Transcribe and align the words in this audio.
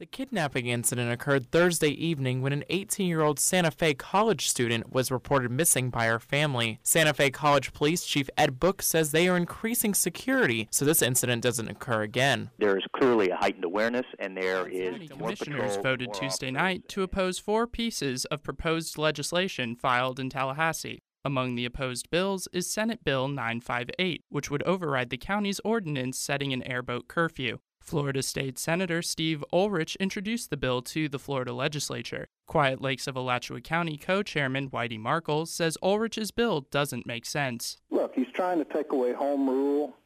The 0.00 0.06
kidnapping 0.06 0.66
incident 0.68 1.12
occurred 1.12 1.50
Thursday 1.50 1.90
evening 1.90 2.40
when 2.40 2.54
an 2.54 2.64
18 2.70 3.06
year 3.06 3.20
old 3.20 3.38
Santa 3.38 3.70
Fe 3.70 3.92
College 3.92 4.48
student 4.48 4.94
was 4.94 5.10
reported 5.10 5.50
missing 5.50 5.90
by 5.90 6.06
her 6.06 6.18
family. 6.18 6.80
Santa 6.82 7.12
Fe 7.12 7.30
College 7.30 7.74
Police 7.74 8.06
Chief 8.06 8.30
Ed 8.38 8.58
Book 8.58 8.80
says 8.80 9.12
they 9.12 9.28
are 9.28 9.36
increasing 9.36 9.92
security 9.92 10.68
so 10.70 10.86
this 10.86 11.02
incident 11.02 11.42
doesn't 11.42 11.68
occur 11.68 12.00
again. 12.00 12.48
There 12.58 12.78
is 12.78 12.84
clearly 12.96 13.28
a 13.28 13.36
heightened 13.36 13.64
awareness, 13.64 14.06
and 14.18 14.34
there 14.34 14.66
is 14.66 14.92
County 14.92 15.08
commissioners 15.08 15.76
patrol, 15.76 15.82
voted 15.82 16.08
more 16.08 16.14
Tuesday 16.14 16.50
night 16.50 16.88
to 16.88 17.02
oppose 17.02 17.38
four 17.38 17.66
pieces 17.66 18.24
of 18.24 18.42
proposed 18.42 18.96
legislation 18.96 19.76
filed 19.76 20.18
in 20.18 20.30
Tallahassee. 20.30 21.02
Among 21.26 21.56
the 21.56 21.66
opposed 21.66 22.08
bills 22.08 22.48
is 22.54 22.72
Senate 22.72 23.04
Bill 23.04 23.28
958, 23.28 24.24
which 24.30 24.50
would 24.50 24.62
override 24.62 25.10
the 25.10 25.18
county's 25.18 25.60
ordinance 25.62 26.18
setting 26.18 26.54
an 26.54 26.62
airboat 26.62 27.06
curfew. 27.06 27.58
Florida 27.90 28.22
State 28.22 28.56
Senator 28.56 29.02
Steve 29.02 29.42
Oelrich 29.52 29.96
introduced 29.98 30.50
the 30.50 30.56
bill 30.56 30.80
to 30.80 31.08
the 31.08 31.18
Florida 31.18 31.52
legislature. 31.52 32.28
Quiet 32.46 32.80
Lakes 32.80 33.08
of 33.08 33.16
Alachua 33.16 33.60
County 33.60 33.96
co 33.96 34.22
chairman 34.22 34.70
Whitey 34.70 34.96
Markle 34.96 35.44
says 35.44 35.76
Oelrich's 35.82 36.30
bill 36.30 36.60
doesn't 36.70 37.04
make 37.04 37.26
sense. 37.26 37.78
Look, 37.90 38.14
he's 38.14 38.30
trying 38.32 38.58
to 38.58 38.64
take 38.64 38.92
away 38.92 39.12
home 39.12 39.50
rule. 39.50 39.96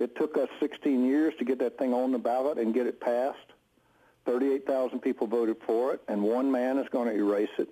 It 0.00 0.16
took 0.16 0.36
us 0.36 0.48
16 0.58 1.06
years 1.06 1.32
to 1.38 1.44
get 1.44 1.60
that 1.60 1.78
thing 1.78 1.94
on 1.94 2.10
the 2.10 2.18
ballot 2.18 2.58
and 2.58 2.74
get 2.74 2.88
it 2.88 3.00
passed. 3.00 3.38
38,000 4.26 4.98
people 4.98 5.28
voted 5.28 5.58
for 5.64 5.94
it, 5.94 6.02
and 6.08 6.20
one 6.20 6.50
man 6.50 6.76
is 6.76 6.88
going 6.88 7.06
to 7.06 7.14
erase 7.14 7.56
it 7.58 7.68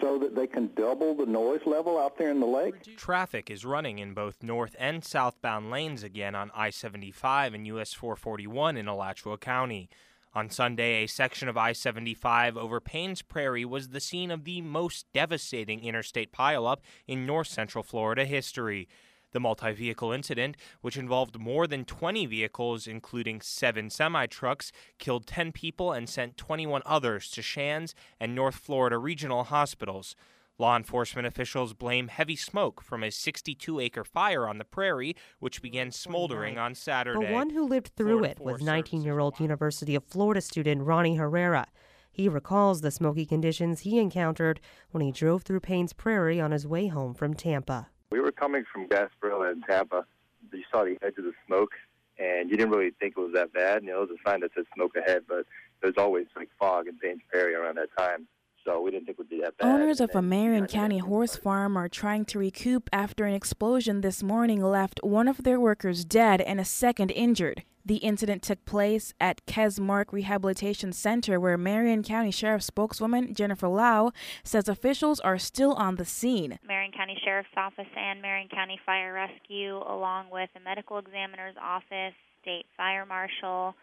so 0.00 0.18
that 0.18 0.34
they 0.34 0.46
can 0.46 0.70
double 0.76 1.14
the 1.14 1.26
noise 1.26 1.60
level 1.66 1.98
out 1.98 2.16
there 2.16 2.30
in 2.30 2.40
the 2.40 2.46
lake. 2.46 2.96
Traffic 2.96 3.50
is 3.50 3.64
running 3.64 3.98
in 3.98 4.14
both 4.14 4.42
north 4.42 4.76
and 4.78 5.04
southbound 5.04 5.70
lanes 5.70 6.02
again 6.02 6.34
on 6.34 6.50
I 6.54 6.70
75 6.70 7.54
and 7.54 7.66
US 7.66 7.92
441 7.92 8.76
in 8.76 8.88
Alachua 8.88 9.38
County. 9.38 9.88
On 10.32 10.48
Sunday, 10.48 11.02
a 11.02 11.08
section 11.08 11.48
of 11.48 11.56
I 11.56 11.72
75 11.72 12.56
over 12.56 12.80
Paynes 12.80 13.26
Prairie 13.26 13.64
was 13.64 13.88
the 13.88 13.98
scene 13.98 14.30
of 14.30 14.44
the 14.44 14.60
most 14.60 15.06
devastating 15.12 15.82
interstate 15.82 16.32
pileup 16.32 16.78
in 17.08 17.26
north 17.26 17.48
central 17.48 17.82
Florida 17.82 18.24
history. 18.24 18.88
The 19.32 19.40
multi 19.40 19.72
vehicle 19.72 20.12
incident, 20.12 20.56
which 20.80 20.96
involved 20.96 21.38
more 21.38 21.66
than 21.66 21.84
20 21.84 22.26
vehicles, 22.26 22.86
including 22.86 23.40
seven 23.40 23.90
semi 23.90 24.26
trucks, 24.26 24.72
killed 24.98 25.26
10 25.26 25.52
people 25.52 25.92
and 25.92 26.08
sent 26.08 26.36
21 26.36 26.82
others 26.84 27.30
to 27.30 27.42
Shands 27.42 27.94
and 28.18 28.34
North 28.34 28.56
Florida 28.56 28.98
regional 28.98 29.44
hospitals. 29.44 30.16
Law 30.60 30.76
enforcement 30.76 31.26
officials 31.26 31.72
blame 31.72 32.08
heavy 32.08 32.36
smoke 32.36 32.82
from 32.82 33.02
a 33.02 33.10
62 33.10 33.80
acre 33.80 34.04
fire 34.04 34.46
on 34.46 34.58
the 34.58 34.64
prairie, 34.64 35.16
which 35.38 35.62
began 35.62 35.90
smoldering 35.90 36.58
on 36.58 36.74
Saturday. 36.74 37.28
The 37.28 37.32
one 37.32 37.48
who 37.48 37.66
lived 37.66 37.92
through 37.96 38.18
Florida 38.18 38.32
it 38.32 38.40
was 38.44 38.60
19 38.60 39.00
year 39.02 39.18
old 39.20 39.40
University 39.40 39.94
of 39.94 40.04
Florida 40.04 40.42
student 40.42 40.82
Ronnie 40.82 41.16
Herrera. 41.16 41.66
He 42.12 42.28
recalls 42.28 42.82
the 42.82 42.90
smoky 42.90 43.24
conditions 43.24 43.80
he 43.80 43.98
encountered 43.98 44.60
when 44.90 45.02
he 45.02 45.12
drove 45.12 45.44
through 45.44 45.60
Paynes 45.60 45.96
Prairie 45.96 46.40
on 46.40 46.50
his 46.50 46.66
way 46.66 46.88
home 46.88 47.14
from 47.14 47.32
Tampa. 47.32 47.88
We 48.10 48.18
were 48.18 48.32
coming 48.32 48.64
from 48.72 48.88
Gasparilla 48.88 49.52
and 49.52 49.62
Tampa. 49.64 50.04
You 50.52 50.64
saw 50.70 50.84
the 50.84 50.98
edge 51.02 51.16
of 51.18 51.24
the 51.24 51.32
smoke, 51.46 51.72
and 52.18 52.50
you 52.50 52.56
didn't 52.56 52.72
really 52.72 52.90
think 52.98 53.14
it 53.16 53.20
was 53.20 53.32
that 53.34 53.52
bad. 53.52 53.84
You 53.84 53.90
know, 53.90 54.02
it 54.02 54.10
was 54.10 54.18
a 54.18 54.28
sign 54.28 54.40
that 54.40 54.50
said 54.54 54.64
smoke 54.74 54.96
ahead, 54.96 55.22
but 55.28 55.46
there's 55.80 55.96
always 55.96 56.26
like 56.34 56.48
fog 56.58 56.88
in 56.88 56.94
Paynes 56.98 57.20
Prairie 57.30 57.54
around 57.54 57.76
that 57.76 57.90
time. 57.96 58.26
So 58.70 58.80
we 58.80 58.92
didn't 58.92 59.06
think 59.06 59.16
it 59.16 59.18
would 59.18 59.28
be 59.28 59.40
that 59.40 59.56
bad. 59.58 59.66
Owners 59.66 60.00
And 60.00 60.10
of 60.10 60.16
a 60.16 60.22
Marion 60.22 60.66
County 60.66 60.98
horse 60.98 61.34
farm 61.34 61.76
are 61.76 61.88
trying 61.88 62.24
to 62.26 62.38
recoup 62.38 62.88
after 62.92 63.24
an 63.24 63.34
explosion 63.34 64.00
this 64.00 64.22
morning 64.22 64.62
left 64.62 65.00
one 65.02 65.26
of 65.26 65.42
their 65.42 65.58
workers 65.58 66.04
dead 66.04 66.40
and 66.40 66.60
a 66.60 66.64
second 66.64 67.10
injured. 67.10 67.64
The 67.84 67.96
incident 67.96 68.42
took 68.42 68.64
place 68.66 69.12
at 69.18 69.44
Kesmarc 69.46 70.12
Rehabilitation 70.12 70.92
Center, 70.92 71.40
where 71.40 71.58
Marion 71.58 72.04
County 72.04 72.30
Sheriff 72.30 72.62
spokeswoman 72.62 73.34
Jennifer 73.34 73.66
Lau 73.66 74.12
says 74.44 74.68
officials 74.68 75.18
are 75.18 75.38
still 75.38 75.72
on 75.72 75.96
the 75.96 76.04
scene. 76.04 76.60
Marion 76.64 76.92
County 76.92 77.18
Sheriff's 77.24 77.48
Office 77.56 77.88
and 77.96 78.22
Marion 78.22 78.48
County 78.48 78.78
Fire 78.86 79.12
Rescue, 79.14 79.78
along 79.78 80.26
with 80.30 80.50
the 80.54 80.60
Medical 80.60 80.98
Examiner's 80.98 81.56
Office, 81.60 82.14
State 82.42 82.66
Fire 82.76 83.04
Marshal, 83.04 83.74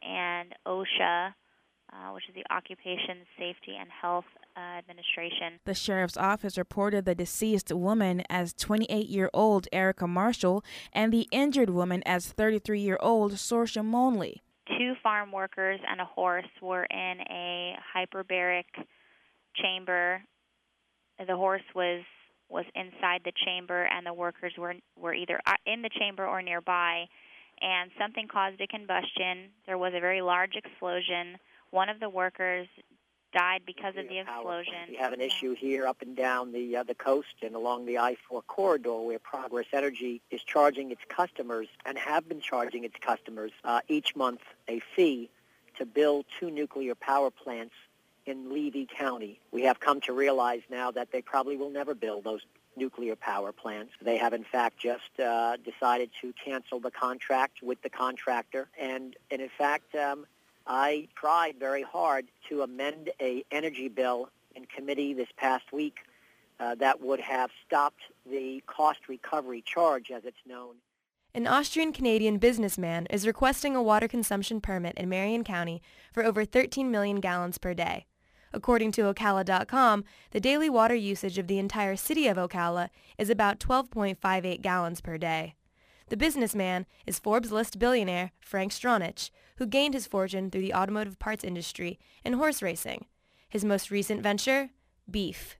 and 0.00 0.54
OSHA, 0.66 1.34
uh, 1.92 2.12
which 2.12 2.24
is 2.28 2.34
the 2.34 2.44
Occupation 2.54 3.18
Safety 3.38 3.76
and 3.78 3.88
Health 3.90 4.24
uh, 4.56 4.60
Administration. 4.78 5.58
The 5.64 5.74
sheriff's 5.74 6.16
office 6.16 6.56
reported 6.56 7.04
the 7.04 7.14
deceased 7.14 7.72
woman 7.72 8.22
as 8.28 8.52
28 8.52 9.08
year 9.08 9.30
old 9.32 9.66
Erica 9.72 10.06
Marshall 10.06 10.64
and 10.92 11.12
the 11.12 11.26
injured 11.30 11.70
woman 11.70 12.02
as 12.06 12.32
33 12.32 12.80
year 12.80 12.98
old 13.00 13.32
Sorsha 13.32 13.84
Monley. 13.84 14.42
Two 14.78 14.94
farm 15.02 15.32
workers 15.32 15.80
and 15.88 16.00
a 16.00 16.04
horse 16.04 16.46
were 16.62 16.84
in 16.84 17.20
a 17.30 17.74
hyperbaric 17.96 18.64
chamber. 19.56 20.22
The 21.26 21.36
horse 21.36 21.62
was 21.74 22.02
was 22.48 22.64
inside 22.74 23.20
the 23.24 23.32
chamber, 23.44 23.84
and 23.84 24.04
the 24.04 24.12
workers 24.14 24.52
were 24.58 24.74
were 24.96 25.14
either 25.14 25.40
uh, 25.46 25.54
in 25.66 25.82
the 25.82 25.90
chamber 25.98 26.26
or 26.26 26.42
nearby. 26.42 27.06
And 27.62 27.90
something 27.98 28.26
caused 28.26 28.60
a 28.60 28.66
combustion. 28.66 29.50
There 29.66 29.76
was 29.76 29.92
a 29.94 30.00
very 30.00 30.22
large 30.22 30.54
explosion. 30.56 31.36
One 31.70 31.88
of 31.88 32.00
the 32.00 32.08
workers 32.08 32.66
died 33.32 33.62
because 33.64 33.94
of 33.96 34.08
the 34.08 34.18
explosion. 34.18 34.74
We 34.88 34.96
have 34.96 35.12
an 35.12 35.20
issue 35.20 35.54
here 35.54 35.86
up 35.86 36.02
and 36.02 36.16
down 36.16 36.52
the 36.52 36.78
uh, 36.78 36.82
the 36.82 36.94
coast 36.94 37.34
and 37.42 37.54
along 37.54 37.86
the 37.86 37.98
I-4 37.98 38.42
corridor 38.46 39.00
where 39.00 39.18
Progress 39.18 39.66
Energy 39.72 40.20
is 40.30 40.42
charging 40.42 40.90
its 40.90 41.02
customers 41.08 41.68
and 41.86 41.96
have 41.96 42.28
been 42.28 42.40
charging 42.40 42.84
its 42.84 42.96
customers 43.00 43.52
uh, 43.64 43.80
each 43.88 44.16
month 44.16 44.40
a 44.68 44.80
fee 44.96 45.30
to 45.78 45.86
build 45.86 46.26
two 46.38 46.50
nuclear 46.50 46.94
power 46.94 47.30
plants 47.30 47.74
in 48.26 48.52
Levy 48.52 48.86
County. 48.86 49.40
We 49.52 49.62
have 49.62 49.80
come 49.80 50.00
to 50.02 50.12
realize 50.12 50.62
now 50.68 50.90
that 50.90 51.12
they 51.12 51.22
probably 51.22 51.56
will 51.56 51.70
never 51.70 51.94
build 51.94 52.24
those 52.24 52.40
nuclear 52.76 53.16
power 53.16 53.52
plants. 53.52 53.92
They 54.02 54.16
have 54.18 54.32
in 54.32 54.44
fact 54.44 54.78
just 54.78 55.18
uh, 55.20 55.56
decided 55.56 56.10
to 56.20 56.32
cancel 56.32 56.80
the 56.80 56.90
contract 56.90 57.62
with 57.62 57.80
the 57.82 57.90
contractor 57.90 58.68
and, 58.78 59.16
and 59.30 59.40
in 59.40 59.50
fact 59.56 59.94
um, 59.94 60.26
I 60.72 61.08
tried 61.16 61.58
very 61.58 61.82
hard 61.82 62.28
to 62.48 62.62
amend 62.62 63.10
a 63.20 63.44
energy 63.50 63.88
bill 63.88 64.28
in 64.54 64.66
committee 64.66 65.12
this 65.12 65.26
past 65.36 65.72
week 65.72 65.96
uh, 66.60 66.76
that 66.76 67.00
would 67.00 67.18
have 67.18 67.50
stopped 67.66 68.02
the 68.24 68.62
cost 68.68 69.00
recovery 69.08 69.64
charge, 69.66 70.12
as 70.12 70.24
it's 70.24 70.38
known. 70.46 70.76
An 71.34 71.48
Austrian 71.48 71.92
Canadian 71.92 72.38
businessman 72.38 73.06
is 73.06 73.26
requesting 73.26 73.74
a 73.74 73.82
water 73.82 74.06
consumption 74.06 74.60
permit 74.60 74.96
in 74.96 75.08
Marion 75.08 75.42
County 75.42 75.82
for 76.12 76.24
over 76.24 76.44
13 76.44 76.88
million 76.88 77.18
gallons 77.18 77.58
per 77.58 77.74
day. 77.74 78.06
According 78.52 78.92
to 78.92 79.12
Ocala.com, 79.12 80.04
the 80.30 80.40
daily 80.40 80.70
water 80.70 80.94
usage 80.94 81.36
of 81.36 81.48
the 81.48 81.58
entire 81.58 81.96
city 81.96 82.28
of 82.28 82.36
Ocala 82.36 82.90
is 83.18 83.28
about 83.28 83.58
12.58 83.58 84.62
gallons 84.62 85.00
per 85.00 85.18
day. 85.18 85.56
The 86.10 86.16
businessman 86.16 86.86
is 87.06 87.20
Forbes 87.20 87.52
list 87.52 87.78
billionaire 87.78 88.32
Frank 88.40 88.72
Stronach, 88.72 89.30
who 89.58 89.66
gained 89.66 89.94
his 89.94 90.08
fortune 90.08 90.50
through 90.50 90.62
the 90.62 90.74
automotive 90.74 91.20
parts 91.20 91.44
industry 91.44 92.00
and 92.24 92.34
horse 92.34 92.62
racing. 92.62 93.06
His 93.48 93.64
most 93.64 93.92
recent 93.92 94.20
venture? 94.20 94.70
Beef. 95.08 95.56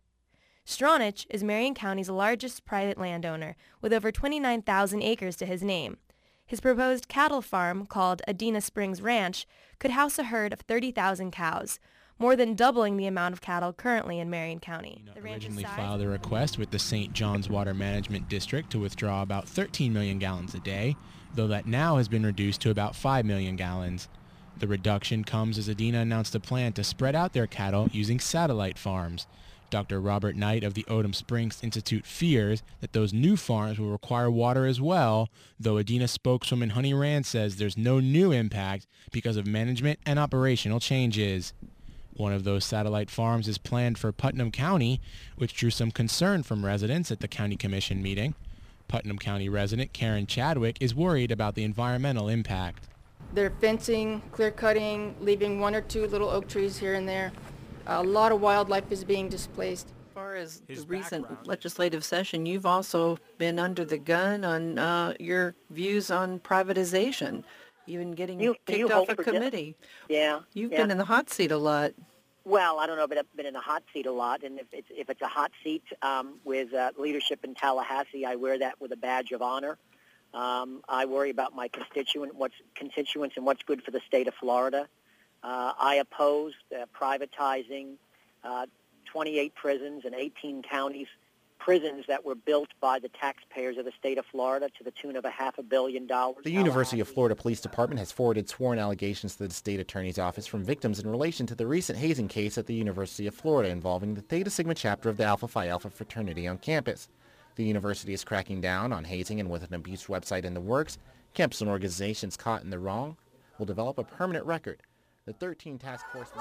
Stronach 0.66 1.24
is 1.30 1.44
Marion 1.44 1.74
County's 1.74 2.10
largest 2.10 2.64
private 2.64 2.98
landowner, 2.98 3.54
with 3.80 3.92
over 3.92 4.10
29,000 4.10 5.02
acres 5.02 5.36
to 5.36 5.46
his 5.46 5.62
name. 5.62 5.98
His 6.44 6.60
proposed 6.60 7.06
cattle 7.06 7.42
farm, 7.42 7.86
called 7.86 8.20
Adena 8.26 8.60
Springs 8.60 9.00
Ranch, 9.00 9.46
could 9.78 9.92
house 9.92 10.18
a 10.18 10.24
herd 10.24 10.52
of 10.52 10.62
30,000 10.62 11.30
cows, 11.30 11.78
more 12.20 12.36
than 12.36 12.54
doubling 12.54 12.98
the 12.98 13.06
amount 13.06 13.32
of 13.32 13.40
cattle 13.40 13.72
currently 13.72 14.20
in 14.20 14.28
Marion 14.28 14.60
County. 14.60 15.02
The 15.14 15.22
originally 15.22 15.64
filed 15.64 16.02
a 16.02 16.08
request 16.08 16.58
with 16.58 16.70
the 16.70 16.78
St. 16.78 17.14
John's 17.14 17.48
Water 17.48 17.72
Management 17.72 18.28
District 18.28 18.70
to 18.70 18.78
withdraw 18.78 19.22
about 19.22 19.48
13 19.48 19.92
million 19.92 20.18
gallons 20.18 20.54
a 20.54 20.60
day, 20.60 20.96
though 21.34 21.48
that 21.48 21.66
now 21.66 21.96
has 21.96 22.08
been 22.08 22.24
reduced 22.24 22.60
to 22.60 22.70
about 22.70 22.94
5 22.94 23.24
million 23.24 23.56
gallons. 23.56 24.08
The 24.58 24.68
reduction 24.68 25.24
comes 25.24 25.56
as 25.56 25.70
Adena 25.70 26.02
announced 26.02 26.34
a 26.34 26.40
plan 26.40 26.74
to 26.74 26.84
spread 26.84 27.14
out 27.14 27.32
their 27.32 27.46
cattle 27.46 27.88
using 27.90 28.20
satellite 28.20 28.78
farms. 28.78 29.26
Dr. 29.70 30.00
Robert 30.00 30.36
Knight 30.36 30.64
of 30.64 30.74
the 30.74 30.82
Odum 30.84 31.14
Springs 31.14 31.60
Institute 31.62 32.04
fears 32.04 32.62
that 32.80 32.92
those 32.92 33.14
new 33.14 33.36
farms 33.36 33.78
will 33.78 33.90
require 33.90 34.30
water 34.30 34.66
as 34.66 34.80
well, 34.80 35.30
though 35.58 35.76
Adena 35.76 36.08
spokeswoman 36.08 36.70
Honey 36.70 36.92
Rand 36.92 37.24
says 37.24 37.56
there's 37.56 37.78
no 37.78 38.00
new 38.00 38.32
impact 38.32 38.86
because 39.12 39.36
of 39.36 39.46
management 39.46 40.00
and 40.04 40.18
operational 40.18 40.80
changes. 40.80 41.54
One 42.16 42.32
of 42.32 42.44
those 42.44 42.64
satellite 42.64 43.10
farms 43.10 43.48
is 43.48 43.58
planned 43.58 43.98
for 43.98 44.12
Putnam 44.12 44.50
County, 44.50 45.00
which 45.36 45.54
drew 45.54 45.70
some 45.70 45.90
concern 45.90 46.42
from 46.42 46.64
residents 46.64 47.10
at 47.10 47.20
the 47.20 47.28
county 47.28 47.56
commission 47.56 48.02
meeting. 48.02 48.34
Putnam 48.88 49.18
County 49.18 49.48
resident 49.48 49.92
Karen 49.92 50.26
Chadwick 50.26 50.76
is 50.80 50.94
worried 50.94 51.30
about 51.30 51.54
the 51.54 51.62
environmental 51.62 52.28
impact. 52.28 52.88
They're 53.32 53.52
fencing, 53.60 54.20
clear 54.32 54.50
cutting, 54.50 55.14
leaving 55.20 55.60
one 55.60 55.74
or 55.74 55.80
two 55.80 56.06
little 56.08 56.28
oak 56.28 56.48
trees 56.48 56.76
here 56.76 56.94
and 56.94 57.08
there. 57.08 57.30
A 57.86 58.02
lot 58.02 58.32
of 58.32 58.40
wildlife 58.40 58.90
is 58.90 59.04
being 59.04 59.28
displaced. 59.28 59.86
As 59.86 60.14
far 60.14 60.34
as 60.34 60.62
the 60.66 60.84
recent 60.88 61.46
legislative 61.46 62.04
session, 62.04 62.44
you've 62.44 62.66
also 62.66 63.18
been 63.38 63.58
under 63.58 63.84
the 63.84 63.98
gun 63.98 64.44
on 64.44 64.78
uh, 64.78 65.14
your 65.20 65.54
views 65.70 66.10
on 66.10 66.40
privatization. 66.40 67.44
Even 67.90 68.12
getting 68.12 68.40
You- 68.40 68.54
kicked 68.66 68.78
you 68.78 68.88
off 68.90 69.08
a 69.08 69.16
committee. 69.16 69.76
Yeah. 70.08 70.40
You've 70.54 70.72
yeah. 70.72 70.78
been 70.78 70.90
in 70.90 70.98
the 70.98 71.04
hot 71.04 71.30
seat 71.30 71.50
a 71.50 71.58
lot. 71.58 71.92
Well, 72.44 72.78
I 72.78 72.86
don't 72.86 72.96
know, 72.96 73.06
but 73.06 73.18
I've 73.18 73.36
been 73.36 73.46
in 73.46 73.52
the 73.52 73.60
hot 73.60 73.82
seat 73.92 74.06
a 74.06 74.12
lot, 74.12 74.42
and 74.42 74.58
if 74.58 74.66
it's 74.72 74.88
if 74.90 75.10
it's 75.10 75.20
a 75.20 75.28
hot 75.28 75.52
seat 75.62 75.84
um, 76.00 76.40
with 76.42 76.72
uh, 76.72 76.92
leadership 76.96 77.44
in 77.44 77.54
Tallahassee, 77.54 78.24
I 78.24 78.36
wear 78.36 78.58
that 78.58 78.80
with 78.80 78.92
a 78.92 78.96
badge 78.96 79.32
of 79.32 79.42
honor. 79.42 79.76
Um, 80.32 80.82
I 80.88 81.04
worry 81.04 81.30
about 81.30 81.54
my 81.54 81.68
constituent, 81.68 82.34
what's 82.34 82.54
constituents, 82.74 83.36
and 83.36 83.44
what's 83.44 83.62
good 83.62 83.82
for 83.82 83.90
the 83.90 84.00
state 84.06 84.26
of 84.26 84.34
Florida. 84.34 84.88
Uh, 85.42 85.72
I 85.78 85.96
oppose 85.96 86.54
uh, 86.74 86.86
privatizing 86.98 87.94
uh, 88.42 88.66
28 89.06 89.54
prisons 89.54 90.04
and 90.04 90.14
18 90.14 90.62
counties, 90.62 91.08
prisons 91.60 92.06
that 92.08 92.24
were 92.24 92.34
built 92.34 92.70
by 92.80 92.98
the 92.98 93.08
taxpayers 93.08 93.76
of 93.76 93.84
the 93.84 93.92
state 93.92 94.18
of 94.18 94.24
Florida 94.26 94.68
to 94.76 94.82
the 94.82 94.90
tune 94.90 95.14
of 95.14 95.24
a 95.24 95.30
half 95.30 95.58
a 95.58 95.62
billion 95.62 96.06
dollars. 96.06 96.42
The 96.42 96.50
University 96.50 97.00
of 97.00 97.08
Florida 97.08 97.36
Police 97.36 97.60
Department 97.60 97.98
has 97.98 98.10
forwarded 98.10 98.48
sworn 98.48 98.78
allegations 98.78 99.36
to 99.36 99.46
the 99.46 99.54
state 99.54 99.78
attorney's 99.78 100.18
office 100.18 100.46
from 100.46 100.64
victims 100.64 100.98
in 100.98 101.08
relation 101.08 101.46
to 101.46 101.54
the 101.54 101.66
recent 101.66 101.98
hazing 101.98 102.28
case 102.28 102.58
at 102.58 102.66
the 102.66 102.74
University 102.74 103.26
of 103.26 103.34
Florida 103.34 103.68
involving 103.68 104.14
the 104.14 104.22
Theta 104.22 104.50
Sigma 104.50 104.74
chapter 104.74 105.08
of 105.08 105.18
the 105.18 105.24
Alpha 105.24 105.46
Phi 105.46 105.68
Alpha 105.68 105.90
fraternity 105.90 106.48
on 106.48 106.58
campus. 106.58 107.08
The 107.56 107.64
university 107.64 108.14
is 108.14 108.24
cracking 108.24 108.60
down 108.60 108.92
on 108.92 109.04
hazing 109.04 109.38
and 109.38 109.50
with 109.50 109.62
an 109.62 109.74
abuse 109.74 110.06
website 110.06 110.44
in 110.44 110.54
the 110.54 110.60
works, 110.60 110.98
camps 111.34 111.60
and 111.60 111.68
organizations 111.68 112.36
caught 112.36 112.62
in 112.62 112.70
the 112.70 112.78
wrong 112.78 113.16
will 113.58 113.66
develop 113.66 113.98
a 113.98 114.04
permanent 114.04 114.46
record. 114.46 114.80
The 115.26 115.34
13 115.34 115.78
task 115.78 116.06
force... 116.10 116.30
The 116.30 116.40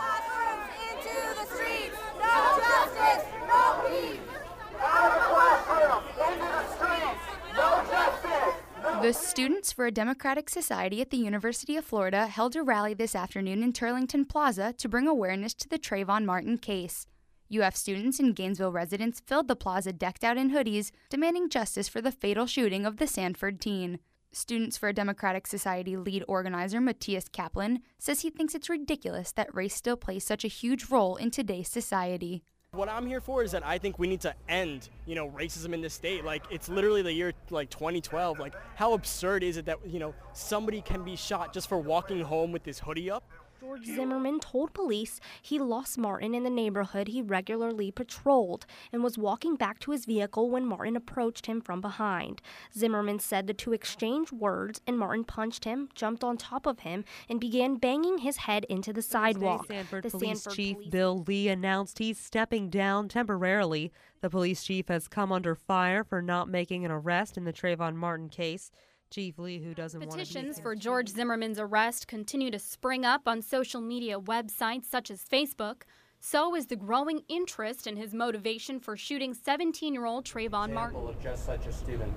Students 9.11 9.71
for 9.71 9.85
a 9.85 9.91
Democratic 9.91 10.49
Society 10.49 11.01
at 11.01 11.09
the 11.09 11.17
University 11.17 11.75
of 11.77 11.85
Florida 11.85 12.27
held 12.27 12.55
a 12.55 12.61
rally 12.61 12.93
this 12.93 13.15
afternoon 13.15 13.63
in 13.63 13.73
Turlington 13.73 14.27
Plaza 14.27 14.73
to 14.73 14.89
bring 14.89 15.07
awareness 15.07 15.53
to 15.55 15.69
the 15.69 15.79
Trayvon 15.79 16.25
Martin 16.25 16.57
case. 16.57 17.07
UF 17.51 17.75
students 17.75 18.19
and 18.19 18.35
Gainesville 18.35 18.71
residents 18.71 19.21
filled 19.21 19.47
the 19.47 19.55
plaza 19.55 19.93
decked 19.93 20.23
out 20.23 20.37
in 20.37 20.51
hoodies, 20.51 20.91
demanding 21.09 21.49
justice 21.49 21.87
for 21.87 22.01
the 22.01 22.11
fatal 22.11 22.45
shooting 22.45 22.85
of 22.85 22.97
the 22.97 23.07
Sanford 23.07 23.59
teen. 23.59 23.99
Students 24.31 24.77
for 24.77 24.89
a 24.89 24.93
Democratic 24.93 25.47
Society 25.47 25.97
lead 25.97 26.23
organizer 26.27 26.79
Matthias 26.79 27.29
Kaplan 27.29 27.79
says 27.97 28.21
he 28.21 28.29
thinks 28.29 28.53
it's 28.53 28.69
ridiculous 28.69 29.31
that 29.31 29.53
race 29.55 29.73
still 29.73 29.97
plays 29.97 30.23
such 30.23 30.43
a 30.43 30.49
huge 30.49 30.89
role 30.89 31.15
in 31.15 31.31
today's 31.31 31.69
society. 31.69 32.43
What 32.71 32.87
I'm 32.87 33.07
here 33.07 33.19
for 33.19 33.41
is 33.41 33.53
that 33.53 33.65
I 33.65 33.79
think 33.79 33.97
we 33.97 34.05
need 34.05 34.21
to 34.21 34.35
end, 34.47 34.89
you 35.07 35.15
know, 35.15 35.27
racism 35.31 35.73
in 35.73 35.81
this 35.81 35.95
state. 35.95 36.23
Like 36.23 36.43
it's 36.51 36.69
literally 36.69 37.01
the 37.01 37.11
year 37.11 37.33
like 37.49 37.71
2012. 37.71 38.37
Like 38.37 38.53
how 38.75 38.93
absurd 38.93 39.41
is 39.41 39.57
it 39.57 39.65
that, 39.65 39.79
you 39.87 39.97
know, 39.97 40.13
somebody 40.33 40.79
can 40.81 41.03
be 41.03 41.15
shot 41.15 41.51
just 41.51 41.67
for 41.67 41.79
walking 41.79 42.21
home 42.21 42.51
with 42.51 42.63
this 42.63 42.77
hoodie 42.77 43.09
up? 43.09 43.23
George 43.59 43.85
Zimmerman 43.85 44.39
told 44.39 44.73
police 44.73 45.19
he 45.41 45.59
lost 45.59 45.97
Martin 45.97 46.33
in 46.33 46.43
the 46.43 46.49
neighborhood 46.49 47.09
he 47.09 47.21
regularly 47.21 47.91
patrolled 47.91 48.65
and 48.93 49.03
was 49.03 49.17
walking 49.17 49.55
back 49.55 49.79
to 49.79 49.91
his 49.91 50.05
vehicle 50.05 50.49
when 50.49 50.65
Martin 50.65 50.95
approached 50.95 51.45
him 51.45 51.59
from 51.59 51.81
behind. 51.81 52.41
Zimmerman 52.73 53.19
said 53.19 53.47
the 53.47 53.53
two 53.53 53.73
exchanged 53.73 54.31
words 54.31 54.79
and 54.87 54.97
Martin 54.97 55.23
punched 55.23 55.65
him, 55.65 55.89
jumped 55.93 56.23
on 56.23 56.37
top 56.37 56.65
of 56.65 56.79
him, 56.79 57.03
and 57.27 57.39
began 57.39 57.75
banging 57.75 58.19
his 58.19 58.37
head 58.37 58.65
into 58.69 58.93
the 58.93 59.01
sidewalk. 59.01 59.67
Sanford 59.67 60.03
the 60.03 60.09
Police 60.09 60.43
Sanford 60.43 60.55
Chief 60.55 60.75
Police 60.75 60.89
Bill 60.89 61.23
Lee 61.27 61.49
announced 61.49 61.99
he's 61.99 62.19
stepping 62.19 62.69
down 62.69 63.09
temporarily. 63.09 63.91
The 64.21 64.29
police 64.29 64.63
chief 64.63 64.87
has 64.87 65.07
come 65.07 65.31
under 65.31 65.55
fire 65.55 66.03
for 66.03 66.21
not 66.21 66.49
making 66.49 66.85
an 66.85 66.91
arrest 66.91 67.37
in 67.37 67.43
the 67.43 67.53
Trayvon 67.53 67.95
Martin 67.95 68.29
case. 68.29 68.71
Chief 69.11 69.39
Lee, 69.39 69.59
who 69.59 69.73
doesn't 69.73 69.99
want 69.99 70.11
to 70.11 70.17
Petitions 70.17 70.59
for 70.59 70.75
George 70.75 71.09
Zimmerman's 71.09 71.59
arrest 71.59 72.07
continue 72.07 72.51
to 72.51 72.59
spring 72.59 73.05
up 73.05 73.27
on 73.27 73.41
social 73.41 73.81
media 73.81 74.19
websites 74.19 74.85
such 74.85 75.09
as 75.09 75.23
Facebook. 75.23 75.81
So 76.19 76.55
is 76.55 76.67
the 76.67 76.75
growing 76.75 77.21
interest 77.27 77.87
in 77.87 77.95
his 77.95 78.13
motivation 78.13 78.79
for 78.79 78.95
shooting 78.95 79.33
17-year-old 79.33 80.25
Trayvon 80.25 80.73
Martin. 80.73 80.99
of 80.99 81.19
just 81.21 81.45
such 81.45 81.65
a 81.65 81.71
student. 81.71 82.13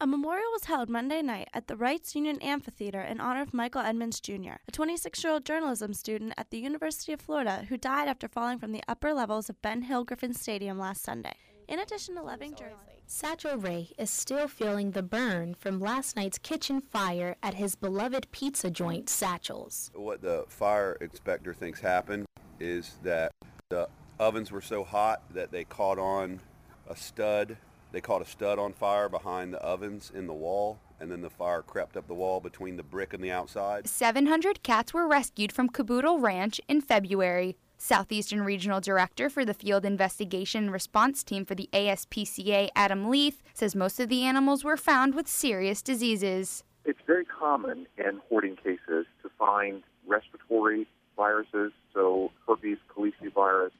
A 0.00 0.06
memorial 0.06 0.52
was 0.52 0.66
held 0.66 0.88
Monday 0.88 1.22
night 1.22 1.48
at 1.52 1.66
the 1.66 1.74
Reitz 1.74 2.14
Union 2.14 2.38
Amphitheater 2.40 3.00
in 3.00 3.20
honor 3.20 3.42
of 3.42 3.52
Michael 3.52 3.80
Edmonds 3.80 4.20
Jr., 4.20 4.60
a 4.68 4.70
26 4.70 5.24
year 5.24 5.32
old 5.32 5.44
journalism 5.44 5.92
student 5.92 6.34
at 6.36 6.50
the 6.50 6.58
University 6.58 7.12
of 7.12 7.20
Florida 7.20 7.66
who 7.68 7.76
died 7.76 8.06
after 8.06 8.28
falling 8.28 8.60
from 8.60 8.70
the 8.70 8.84
upper 8.86 9.12
levels 9.12 9.50
of 9.50 9.60
Ben 9.60 9.82
Hill 9.82 10.04
Griffin 10.04 10.34
Stadium 10.34 10.78
last 10.78 11.02
Sunday. 11.02 11.34
In 11.68 11.80
addition 11.80 12.14
to 12.14 12.22
loving 12.22 12.54
journalism, 12.54 12.94
Satchel 13.06 13.58
Ray 13.58 13.90
is 13.98 14.08
still 14.08 14.48
feeling 14.48 14.92
the 14.92 15.02
burn 15.02 15.52
from 15.52 15.78
last 15.78 16.16
night's 16.16 16.38
kitchen 16.38 16.80
fire 16.80 17.36
at 17.42 17.52
his 17.54 17.76
beloved 17.76 18.26
pizza 18.32 18.70
joint, 18.70 19.10
Satchel's. 19.10 19.90
What 19.94 20.22
the 20.22 20.46
fire 20.48 20.96
inspector 21.02 21.52
thinks 21.52 21.78
happened 21.80 22.24
is 22.58 22.94
that 23.02 23.32
the 23.68 23.86
ovens 24.18 24.50
were 24.50 24.62
so 24.62 24.82
hot 24.82 25.22
that 25.34 25.52
they 25.52 25.64
caught 25.64 25.98
on 25.98 26.40
a 26.88 26.96
stud. 26.96 27.58
They 27.92 28.00
caught 28.00 28.22
a 28.22 28.26
stud 28.26 28.58
on 28.58 28.72
fire 28.72 29.10
behind 29.10 29.52
the 29.52 29.60
ovens 29.60 30.10
in 30.14 30.26
the 30.26 30.32
wall, 30.32 30.78
and 31.00 31.10
then 31.10 31.20
the 31.20 31.28
fire 31.28 31.60
crept 31.60 31.98
up 31.98 32.08
the 32.08 32.14
wall 32.14 32.40
between 32.40 32.76
the 32.78 32.82
brick 32.82 33.12
and 33.12 33.22
the 33.22 33.30
outside. 33.30 33.86
700 33.86 34.62
cats 34.62 34.94
were 34.94 35.06
rescued 35.06 35.52
from 35.52 35.68
Caboodle 35.68 36.18
Ranch 36.18 36.62
in 36.66 36.80
February. 36.80 37.58
Southeastern 37.78 38.42
Regional 38.42 38.80
Director 38.80 39.30
for 39.30 39.44
the 39.44 39.54
Field 39.54 39.84
Investigation 39.84 40.64
and 40.64 40.72
Response 40.72 41.22
Team 41.22 41.44
for 41.44 41.54
the 41.54 41.68
ASPCA, 41.72 42.68
Adam 42.74 43.08
Leith, 43.08 43.40
says 43.54 43.76
most 43.76 44.00
of 44.00 44.08
the 44.08 44.24
animals 44.24 44.64
were 44.64 44.76
found 44.76 45.14
with 45.14 45.28
serious 45.28 45.80
diseases. 45.80 46.64
It's 46.84 46.98
very 47.06 47.24
common 47.24 47.86
in 47.96 48.20
hoarding 48.28 48.56
cases 48.56 49.06
to 49.22 49.30
find 49.38 49.82
respiratory 50.06 50.86
viruses, 51.16 51.72
so 51.94 52.32
herpes, 52.46 52.78
calicivirus. 52.94 53.70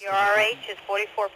Your 0.00 0.12
RH 0.12 0.70
is 0.70 0.78
44%. 0.88 1.28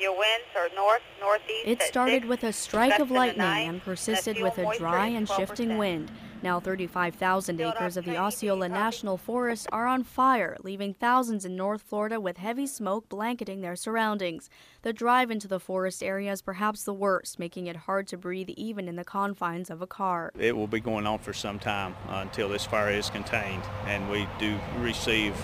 Your 0.00 0.12
winds 0.12 0.46
are 0.56 0.68
north, 0.74 1.02
northeast. 1.20 1.66
It 1.66 1.82
started 1.82 2.22
six, 2.22 2.26
with 2.26 2.42
a 2.42 2.52
strike 2.52 2.98
of 2.98 3.12
lightning 3.12 3.38
night, 3.38 3.68
and 3.68 3.82
persisted 3.82 4.42
with 4.42 4.58
a 4.58 4.76
dry 4.76 5.06
and 5.06 5.28
shifting 5.28 5.78
wind. 5.78 6.10
Now 6.42 6.58
35,000 6.58 7.60
acres 7.60 7.96
of 7.96 8.04
the 8.04 8.18
Osceola 8.18 8.68
National 8.68 9.16
Forest 9.16 9.68
are 9.70 9.86
on 9.86 10.02
fire, 10.02 10.56
leaving 10.64 10.92
thousands 10.92 11.44
in 11.44 11.54
North 11.54 11.82
Florida 11.82 12.20
with 12.20 12.38
heavy 12.38 12.66
smoke 12.66 13.08
blanketing 13.08 13.60
their 13.60 13.76
surroundings. 13.76 14.50
The 14.82 14.92
drive 14.92 15.30
into 15.30 15.46
the 15.46 15.60
forest 15.60 16.02
area 16.02 16.32
is 16.32 16.42
perhaps 16.42 16.82
the 16.82 16.92
worst, 16.92 17.38
making 17.38 17.68
it 17.68 17.76
hard 17.76 18.08
to 18.08 18.16
breathe 18.16 18.50
even 18.50 18.88
in 18.88 18.96
the 18.96 19.04
confines 19.04 19.70
of 19.70 19.82
a 19.82 19.86
car. 19.86 20.32
It 20.36 20.56
will 20.56 20.66
be 20.66 20.80
going 20.80 21.06
on 21.06 21.20
for 21.20 21.32
some 21.32 21.60
time 21.60 21.94
uh, 22.08 22.16
until 22.16 22.48
this 22.48 22.66
fire 22.66 22.90
is 22.90 23.08
contained 23.08 23.62
and 23.86 24.10
we 24.10 24.26
do 24.40 24.58
receive 24.78 25.36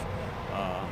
uh, 0.52 0.84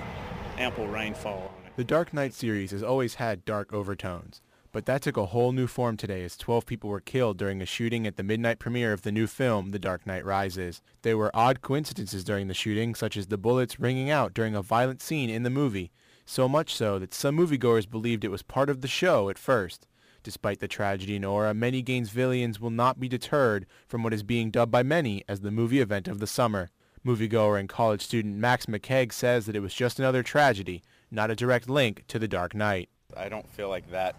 ample 0.57 0.87
rainfall. 0.87 1.53
The 1.77 1.85
Dark 1.85 2.15
Knight 2.15 2.33
series 2.33 2.71
has 2.71 2.83
always 2.83 3.17
had 3.17 3.45
dark 3.45 3.73
overtones, 3.73 4.41
but 4.77 4.85
that 4.85 5.01
took 5.01 5.17
a 5.17 5.25
whole 5.25 5.53
new 5.53 5.67
form 5.67 5.97
today 5.97 6.23
as 6.23 6.37
12 6.37 6.67
people 6.67 6.91
were 6.91 7.01
killed 7.01 7.39
during 7.39 7.63
a 7.63 7.65
shooting 7.65 8.07
at 8.07 8.17
the 8.17 8.23
midnight 8.23 8.59
premiere 8.59 8.93
of 8.93 9.01
the 9.01 9.11
new 9.11 9.27
film 9.27 9.71
The 9.71 9.79
Dark 9.79 10.07
Knight 10.07 10.23
Rises. 10.23 10.83
There 11.01 11.17
were 11.17 11.35
odd 11.35 11.63
coincidences 11.63 12.25
during 12.25 12.49
the 12.49 12.53
shooting, 12.53 12.95
such 12.95 13.17
as 13.17 13.29
the 13.29 13.39
bullets 13.39 13.81
ringing 13.81 14.11
out 14.11 14.35
during 14.35 14.55
a 14.55 14.61
violent 14.61 15.01
scene 15.01 15.31
in 15.31 15.45
the 15.45 15.49
movie, 15.49 15.93
so 16.27 16.47
much 16.47 16.75
so 16.75 16.99
that 16.99 17.15
some 17.15 17.39
moviegoers 17.39 17.89
believed 17.89 18.23
it 18.23 18.31
was 18.31 18.43
part 18.43 18.69
of 18.69 18.83
the 18.83 18.87
show 18.87 19.31
at 19.31 19.39
first. 19.39 19.87
Despite 20.23 20.61
the 20.61 20.69
tragedy 20.69 21.17
in 21.17 21.25
Aura, 21.25 21.55
many 21.55 21.83
Gainesvillians 21.83 22.61
will 22.61 22.69
not 22.69 23.01
be 23.01 23.09
deterred 23.09 23.65
from 23.89 24.03
what 24.03 24.13
is 24.13 24.23
being 24.23 24.51
dubbed 24.51 24.73
by 24.73 24.83
many 24.83 25.25
as 25.27 25.41
the 25.41 25.51
movie 25.51 25.81
event 25.81 26.07
of 26.07 26.19
the 26.19 26.27
summer. 26.27 26.69
Moviegoer 27.03 27.59
and 27.59 27.67
college 27.67 28.03
student 28.03 28.37
Max 28.37 28.67
McKegg 28.67 29.15
says 29.15 29.47
that 29.47 29.57
it 29.57 29.61
was 29.61 29.73
just 29.73 29.99
another 29.99 30.23
tragedy, 30.23 30.83
not 31.11 31.31
a 31.31 31.35
direct 31.35 31.67
link 31.67 32.05
to 32.09 32.19
The 32.19 32.29
Dark 32.29 32.55
Knight. 32.55 32.91
I 33.17 33.31
don't 33.31 33.49
feel 33.49 33.71
like 33.71 33.91
that 33.91 34.15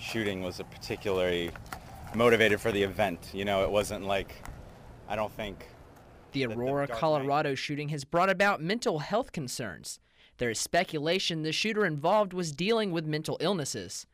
shooting 0.00 0.42
was 0.42 0.60
a 0.60 0.64
particularly 0.64 1.50
motivated 2.14 2.60
for 2.60 2.72
the 2.72 2.82
event. 2.82 3.30
You 3.32 3.44
know, 3.44 3.62
it 3.62 3.70
wasn't 3.70 4.04
like, 4.04 4.42
I 5.08 5.16
don't 5.16 5.32
think. 5.32 5.68
The 6.32 6.46
Aurora, 6.46 6.86
Colorado 6.86 7.54
shooting 7.54 7.88
has 7.88 8.04
brought 8.04 8.30
about 8.30 8.60
mental 8.60 8.98
health 9.00 9.32
concerns. 9.32 9.98
There 10.36 10.50
is 10.50 10.58
speculation 10.58 11.42
the 11.42 11.52
shooter 11.52 11.84
involved 11.84 12.32
was 12.32 12.52
dealing 12.52 12.92
with 12.92 13.06
mental 13.06 13.36
illnesses. 13.40 14.06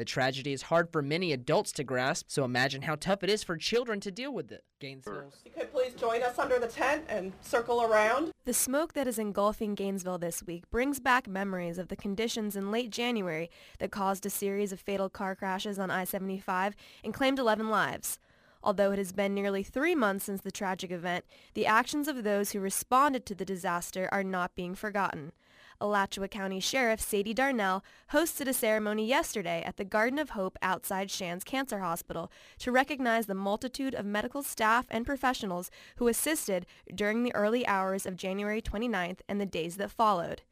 The 0.00 0.06
tragedy 0.06 0.54
is 0.54 0.62
hard 0.62 0.88
for 0.88 1.02
many 1.02 1.30
adults 1.30 1.72
to 1.72 1.84
grasp, 1.84 2.30
so 2.30 2.42
imagine 2.42 2.80
how 2.80 2.94
tough 2.94 3.22
it 3.22 3.28
is 3.28 3.44
for 3.44 3.58
children 3.58 4.00
to 4.00 4.10
deal 4.10 4.32
with 4.32 4.50
it. 4.50 4.64
Gainesville. 4.78 5.30
You 5.44 5.50
could 5.50 5.70
please 5.70 5.92
join 5.92 6.22
us 6.22 6.38
under 6.38 6.58
the 6.58 6.68
tent 6.68 7.04
and 7.06 7.34
circle 7.42 7.82
around. 7.82 8.32
The 8.46 8.54
smoke 8.54 8.94
that 8.94 9.06
is 9.06 9.18
engulfing 9.18 9.74
Gainesville 9.74 10.16
this 10.16 10.42
week 10.42 10.70
brings 10.70 11.00
back 11.00 11.28
memories 11.28 11.76
of 11.76 11.88
the 11.88 11.96
conditions 11.96 12.56
in 12.56 12.70
late 12.70 12.88
January 12.88 13.50
that 13.78 13.90
caused 13.90 14.24
a 14.24 14.30
series 14.30 14.72
of 14.72 14.80
fatal 14.80 15.10
car 15.10 15.36
crashes 15.36 15.78
on 15.78 15.90
I-75 15.90 16.72
and 17.04 17.12
claimed 17.12 17.38
11 17.38 17.68
lives. 17.68 18.18
Although 18.62 18.92
it 18.92 18.98
has 18.98 19.12
been 19.12 19.34
nearly 19.34 19.62
three 19.62 19.94
months 19.94 20.24
since 20.24 20.40
the 20.40 20.50
tragic 20.50 20.90
event, 20.90 21.26
the 21.52 21.66
actions 21.66 22.08
of 22.08 22.24
those 22.24 22.52
who 22.52 22.60
responded 22.60 23.26
to 23.26 23.34
the 23.34 23.44
disaster 23.44 24.08
are 24.10 24.24
not 24.24 24.54
being 24.54 24.74
forgotten. 24.74 25.32
Alachua 25.80 26.28
County 26.28 26.60
Sheriff 26.60 27.00
Sadie 27.00 27.34
Darnell 27.34 27.82
hosted 28.12 28.46
a 28.46 28.52
ceremony 28.52 29.06
yesterday 29.06 29.62
at 29.64 29.76
the 29.76 29.84
Garden 29.84 30.18
of 30.18 30.30
Hope 30.30 30.58
outside 30.60 31.10
Shands 31.10 31.44
Cancer 31.44 31.78
Hospital 31.78 32.30
to 32.58 32.70
recognize 32.70 33.26
the 33.26 33.34
multitude 33.34 33.94
of 33.94 34.04
medical 34.04 34.42
staff 34.42 34.86
and 34.90 35.06
professionals 35.06 35.70
who 35.96 36.08
assisted 36.08 36.66
during 36.94 37.22
the 37.22 37.34
early 37.34 37.66
hours 37.66 38.04
of 38.06 38.16
January 38.16 38.60
29th 38.60 39.20
and 39.28 39.40
the 39.40 39.46
days 39.46 39.76
that 39.76 39.90
followed. 39.90 40.42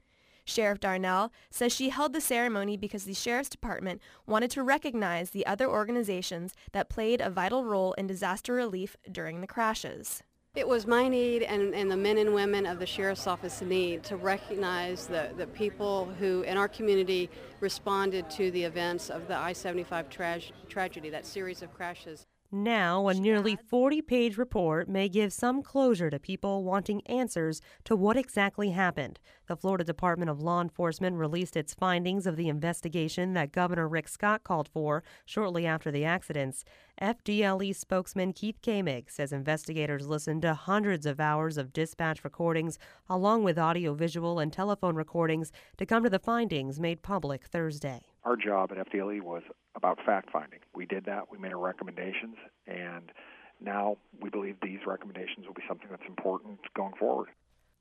Sheriff 0.48 0.80
Darnell 0.80 1.30
says 1.50 1.74
she 1.74 1.90
held 1.90 2.14
the 2.14 2.22
ceremony 2.22 2.78
because 2.78 3.04
the 3.04 3.12
Sheriff's 3.12 3.50
Department 3.50 4.00
wanted 4.26 4.50
to 4.52 4.62
recognize 4.62 5.30
the 5.30 5.46
other 5.46 5.68
organizations 5.68 6.54
that 6.72 6.88
played 6.88 7.20
a 7.20 7.28
vital 7.28 7.64
role 7.64 7.92
in 7.94 8.06
disaster 8.06 8.54
relief 8.54 8.96
during 9.12 9.42
the 9.42 9.46
crashes. 9.46 10.22
It 10.58 10.66
was 10.66 10.88
my 10.88 11.06
need 11.06 11.44
and, 11.44 11.72
and 11.72 11.88
the 11.88 11.96
men 11.96 12.18
and 12.18 12.34
women 12.34 12.66
of 12.66 12.80
the 12.80 12.84
Sheriff's 12.84 13.28
Office 13.28 13.62
need 13.62 14.02
to 14.02 14.16
recognize 14.16 15.06
the, 15.06 15.30
the 15.36 15.46
people 15.46 16.06
who 16.18 16.42
in 16.42 16.56
our 16.56 16.66
community 16.66 17.30
responded 17.60 18.28
to 18.30 18.50
the 18.50 18.64
events 18.64 19.08
of 19.08 19.28
the 19.28 19.36
I-75 19.36 20.10
tra- 20.10 20.40
tragedy, 20.68 21.10
that 21.10 21.24
series 21.26 21.62
of 21.62 21.72
crashes. 21.72 22.26
Now, 22.50 23.08
a 23.08 23.12
nearly 23.14 23.56
40 23.56 24.00
page 24.00 24.38
report 24.38 24.88
may 24.88 25.10
give 25.10 25.34
some 25.34 25.62
closure 25.62 26.08
to 26.08 26.18
people 26.18 26.64
wanting 26.64 27.06
answers 27.06 27.60
to 27.84 27.94
what 27.94 28.16
exactly 28.16 28.70
happened. 28.70 29.20
The 29.48 29.56
Florida 29.56 29.84
Department 29.84 30.30
of 30.30 30.40
Law 30.40 30.62
Enforcement 30.62 31.18
released 31.18 31.58
its 31.58 31.74
findings 31.74 32.26
of 32.26 32.36
the 32.36 32.48
investigation 32.48 33.34
that 33.34 33.52
Governor 33.52 33.86
Rick 33.86 34.08
Scott 34.08 34.44
called 34.44 34.66
for 34.66 35.04
shortly 35.26 35.66
after 35.66 35.90
the 35.90 36.06
accidents. 36.06 36.64
FDLE 37.02 37.76
spokesman 37.76 38.32
Keith 38.32 38.62
Kameg 38.62 39.10
says 39.10 39.30
investigators 39.30 40.08
listened 40.08 40.40
to 40.40 40.54
hundreds 40.54 41.04
of 41.04 41.20
hours 41.20 41.58
of 41.58 41.74
dispatch 41.74 42.24
recordings, 42.24 42.78
along 43.10 43.44
with 43.44 43.58
audio, 43.58 43.92
visual, 43.92 44.38
and 44.38 44.54
telephone 44.54 44.96
recordings, 44.96 45.52
to 45.76 45.84
come 45.84 46.02
to 46.02 46.08
the 46.08 46.18
findings 46.18 46.80
made 46.80 47.02
public 47.02 47.44
Thursday. 47.44 48.06
Our 48.28 48.36
job 48.36 48.72
at 48.72 48.92
FDLE 48.92 49.22
was 49.22 49.42
about 49.74 49.96
fact 50.04 50.30
finding. 50.30 50.58
We 50.74 50.84
did 50.84 51.06
that. 51.06 51.32
We 51.32 51.38
made 51.38 51.54
our 51.54 51.58
recommendations, 51.58 52.36
and 52.66 53.10
now 53.58 53.96
we 54.20 54.28
believe 54.28 54.56
these 54.60 54.80
recommendations 54.86 55.46
will 55.46 55.54
be 55.54 55.62
something 55.66 55.88
that's 55.90 56.06
important 56.06 56.58
going 56.76 56.92
forward. 57.00 57.30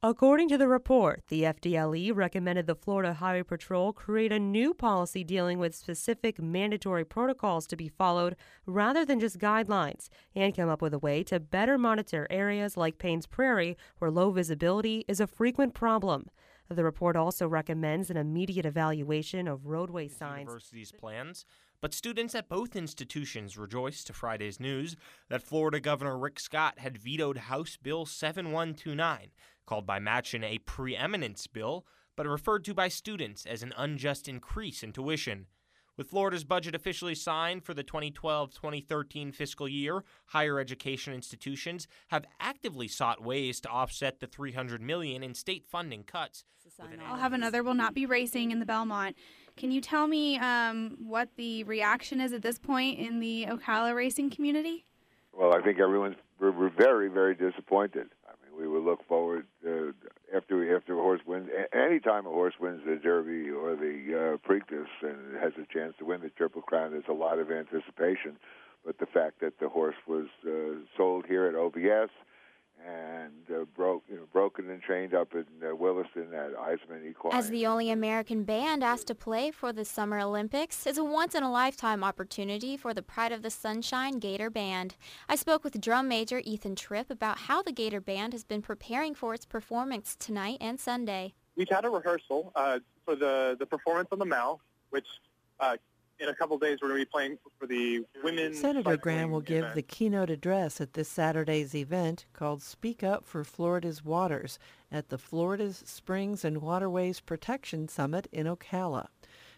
According 0.02 0.48
to 0.48 0.58
the 0.58 0.70
report, 0.70 1.24
the 1.28 1.42
FDLE 1.42 2.16
recommended 2.16 2.66
the 2.66 2.76
Florida 2.76 3.16
Highway 3.16 3.44
Patrol 3.44 3.92
create 3.92 4.32
a 4.32 4.40
new 4.40 4.74
policy 4.74 5.22
dealing 5.26 5.60
with 5.60 5.76
specific 5.76 6.42
mandatory 6.42 7.04
protocols 7.04 7.68
to 7.68 7.76
be 7.76 7.90
followed 7.90 8.38
rather 8.66 9.04
than 9.04 9.20
just 9.20 9.40
guidelines, 9.40 10.08
and 10.34 10.56
come 10.56 10.70
up 10.70 10.82
with 10.82 10.94
a 10.94 11.00
way 11.00 11.24
to 11.24 11.42
better 11.42 11.78
monitor 11.78 12.26
areas 12.30 12.78
like 12.78 13.00
Paynes 13.00 13.30
Prairie 13.30 13.76
where 13.98 14.10
low 14.10 14.32
visibility 14.32 15.04
is 15.10 15.20
a 15.20 15.28
frequent 15.28 15.74
problem. 15.74 16.30
The 16.70 16.84
report 16.84 17.16
also 17.16 17.48
recommends 17.48 18.10
an 18.10 18.18
immediate 18.18 18.66
evaluation 18.66 19.48
of 19.48 19.68
roadway 19.68 20.08
signs. 20.08 20.48
University's 20.48 20.92
plans, 20.92 21.46
but 21.80 21.94
students 21.94 22.36
at 22.36 22.50
both 22.50 22.76
institutions 22.76 23.58
rejoiced 23.58 24.08
to 24.08 24.14
Friday's 24.14 24.60
news 24.60 24.96
that 25.30 25.44
Florida 25.44 25.80
Governor 25.80 26.18
Rick 26.18 26.40
Scott 26.40 26.80
had 26.80 26.98
vetoed 26.98 27.38
House 27.38 27.78
Bill 27.82 28.06
7129, 28.06 29.32
called 29.66 29.86
by 29.86 30.00
Machen 30.00 30.44
a 30.44 30.58
preeminence 30.60 31.48
bill, 31.48 31.86
but 32.16 32.28
referred 32.28 32.66
to 32.66 32.74
by 32.74 32.88
students 32.88 33.46
as 33.46 33.64
an 33.64 33.74
unjust 33.78 34.28
increase 34.28 34.84
in 34.84 34.92
tuition. 34.92 35.46
With 35.98 36.12
Florida's 36.12 36.44
budget 36.44 36.76
officially 36.76 37.16
signed 37.16 37.64
for 37.64 37.74
the 37.74 37.84
2012-2013 37.84 39.34
fiscal 39.34 39.68
year, 39.68 40.04
higher 40.28 40.60
education 40.60 41.12
institutions 41.12 41.88
have 42.10 42.26
actively 42.40 42.88
sought 42.88 43.24
ways 43.24 43.60
to 43.62 43.70
offset 43.70 44.20
the 44.20 44.28
300 44.28 44.80
million 44.80 45.24
in 45.24 45.34
state 45.34 45.66
funding 45.66 46.04
cuts. 46.04 46.44
I'll 47.04 47.18
have 47.18 47.34
another 47.34 47.64
will 47.64 47.74
not 47.74 47.96
be 47.96 48.06
racing 48.06 48.52
in 48.52 48.60
the 48.60 48.66
Belmont. 48.66 49.16
Can 49.56 49.72
you 49.72 49.82
tell 49.82 50.06
me 50.06 50.38
um, 50.38 50.98
what 51.00 51.30
the 51.36 51.64
reaction 51.64 52.22
is 52.22 52.32
at 52.32 52.44
this 52.44 52.60
point 52.60 53.00
in 53.00 53.20
the 53.20 53.48
Ocala 53.50 53.96
racing 53.96 54.30
community? 54.30 54.86
Well, 55.34 55.56
I 55.56 55.62
think 55.62 55.80
everyone's 55.80 56.18
we're, 56.40 56.52
we're 56.52 56.70
very, 56.70 57.10
very 57.10 57.34
disappointed. 57.34 58.10
We 58.58 58.68
would 58.68 58.84
look 58.84 59.08
forward 59.08 59.46
to, 59.64 59.94
after 60.36 60.76
after 60.76 60.94
a 60.98 61.02
horse 61.02 61.22
wins. 61.26 61.50
Any 61.74 62.00
time 62.00 62.26
a 62.26 62.30
horse 62.30 62.56
wins 62.60 62.82
the 62.86 62.96
Derby 62.96 63.50
or 63.52 63.76
the 63.76 64.40
uh, 64.44 64.50
Preakness 64.50 64.88
and 65.02 65.38
has 65.40 65.54
a 65.62 65.72
chance 65.72 65.94
to 66.00 66.06
win 66.06 66.22
the 66.22 66.30
Triple 66.30 66.62
Crown, 66.62 66.92
there's 66.92 67.04
a 67.08 67.14
lot 67.14 67.40
of 67.40 67.52
anticipation. 67.52 68.38
But 68.86 68.98
the 69.00 69.06
fact 69.06 69.42
that 69.42 69.60
the 69.60 69.70
horse 69.70 69.96
was 70.08 70.28
uh, 70.46 70.80
sold 70.96 71.26
here 71.28 71.46
at 71.46 71.56
OBS 71.56 72.10
and 72.88 73.34
uh, 73.54 73.66
broke, 73.76 74.04
you 74.10 74.16
know, 74.16 74.28
broken 74.32 74.70
and 74.70 74.82
trained 74.82 75.14
up 75.14 75.34
in 75.34 75.46
uh, 75.62 75.76
Williston 75.76 76.34
at 76.34 76.56
Eisaman 76.56 77.06
Equine. 77.10 77.34
As 77.34 77.50
the 77.50 77.66
only 77.66 77.90
American 77.90 78.44
band 78.44 78.84
asked 78.84 79.08
to 79.08 79.16
play 79.16 79.52
for 79.52 79.74
the 79.74 79.84
Summer 79.84 80.20
Olympics 80.20 80.88
is 80.88 80.98
a 80.98 81.04
once-in-a-lifetime 81.04 82.04
opportunity 82.04 82.78
for 82.78 82.94
the 82.94 83.02
Pride 83.02 83.32
of 83.32 83.42
the 83.42 83.50
Sunshine 83.50 84.20
Gator 84.20 84.50
Band. 84.50 84.96
I 85.28 85.36
spoke 85.36 85.64
with 85.64 85.80
drum 85.82 86.08
major 86.08 86.42
Ethan 86.46 86.76
Tripp 86.76 87.10
about 87.10 87.40
how 87.40 87.62
the 87.62 87.74
Gator 87.74 88.00
Band 88.00 88.34
has 88.34 88.44
been 88.44 88.62
preparing 88.62 89.14
for 89.14 89.34
its 89.34 89.46
performance 89.46 90.16
tonight 90.18 90.58
and 90.62 90.80
Sunday. 90.80 91.34
We've 91.58 91.70
had 91.70 91.86
a 91.86 91.90
rehearsal 91.90 92.54
uh, 92.56 92.80
for 93.04 93.16
the, 93.16 93.58
the 93.60 93.66
performance 93.66 94.10
on 94.12 94.20
the 94.20 94.26
Mall, 94.26 94.62
which 94.92 95.08
uh, 95.60 95.78
in 96.20 96.30
a 96.30 96.36
couple 96.36 96.58
days 96.58 96.80
we're 96.82 96.90
going 96.90 97.00
to 97.00 97.06
be 97.06 97.10
playing 97.10 97.38
for 97.60 97.68
the 97.68 98.06
women. 98.24 98.54
Senator 98.54 98.98
Graham 98.98 99.32
will 99.32 99.42
give 99.42 99.60
event. 99.60 99.76
the 99.76 99.82
keynote 99.82 100.30
address 100.30 100.82
at 100.82 100.94
this 100.94 101.10
Saturday's 101.10 101.76
event 101.76 102.26
called 102.34 102.62
Speak 102.62 103.04
Up 103.04 103.26
for 103.26 103.44
Florida's 103.44 104.04
Waters 104.04 104.60
at 104.92 105.10
the 105.10 105.18
Florida's 105.18 105.84
Springs 105.86 106.44
and 106.44 106.62
Waterways 106.62 107.20
Protection 107.20 107.88
Summit 107.88 108.28
in 108.32 108.48
Ocala. 108.48 109.08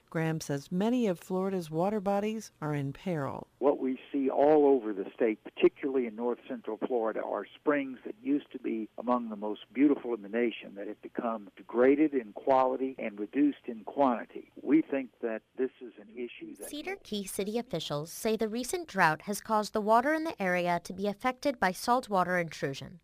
Graham 0.10 0.42
says 0.42 0.72
many 0.72 1.08
of 1.08 1.20
Florida's 1.20 1.70
water 1.70 2.00
bodies 2.00 2.51
are 2.62 2.74
in 2.74 2.94
peril. 2.94 3.48
What 3.60 3.80
we 3.80 4.00
see 4.12 4.30
all 4.30 4.66
over 4.66 4.92
the 4.92 5.06
state, 5.13 5.44
particularly 5.44 6.08
in 6.08 6.16
north 6.16 6.39
central 6.48 6.78
Florida, 6.88 7.22
are 7.24 7.46
springs 7.56 8.00
that 8.06 8.16
used 8.22 8.51
to 8.51 8.60
be 8.60 8.89
among 8.98 9.30
the 9.30 9.36
most 9.36 9.62
beautiful 9.74 10.13
in 10.16 10.22
the 10.22 10.30
nation 10.30 10.74
that 10.75 10.88
have 10.88 11.01
become 11.01 11.50
degraded 11.56 12.13
in 12.13 12.34
quality 12.34 12.96
and 12.98 13.20
reduced 13.20 13.68
in 13.68 13.84
quantity. 13.84 14.51
We 14.62 14.82
think 14.82 15.10
that 15.22 15.42
this 15.58 15.72
is 15.82 15.94
an 16.00 16.08
issue 16.16 16.56
that 16.60 16.70
Cedar 16.70 16.96
Key 17.04 17.25
city 17.28 17.60
officials 17.60 18.12
say 18.12 18.36
the 18.36 18.48
recent 18.48 18.88
drought 18.88 19.24
has 19.24 19.42
caused 19.42 19.74
the 19.74 19.82
water 19.82 20.13
in 20.13 20.24
the 20.24 20.42
area 20.42 20.82
to 20.84 20.94
be 20.94 21.08
affected 21.08 21.60
by 21.60 21.72
saltwater 21.72 22.38
intrusion. 22.39 23.00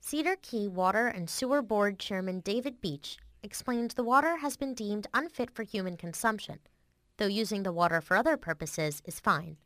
Cedar 0.00 0.36
Key 0.40 0.68
Water 0.68 1.08
and 1.08 1.28
Sewer 1.28 1.62
Board 1.62 1.98
Chairman 1.98 2.40
David 2.40 2.80
Beach 2.80 3.18
explains 3.46 3.94
the 3.94 4.02
water 4.02 4.38
has 4.38 4.56
been 4.58 4.74
deemed 4.74 5.06
unfit 5.14 5.50
for 5.50 5.62
human 5.62 5.96
consumption, 5.96 6.58
though 7.16 7.26
using 7.26 7.62
the 7.62 7.72
water 7.72 8.00
for 8.02 8.16
other 8.16 8.36
purposes 8.36 9.00
is 9.06 9.20
fine. 9.20 9.56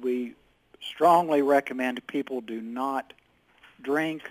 we 0.00 0.34
strongly 0.80 1.42
recommend 1.42 2.06
people 2.06 2.40
do 2.40 2.60
not 2.60 3.12
drink 3.82 4.30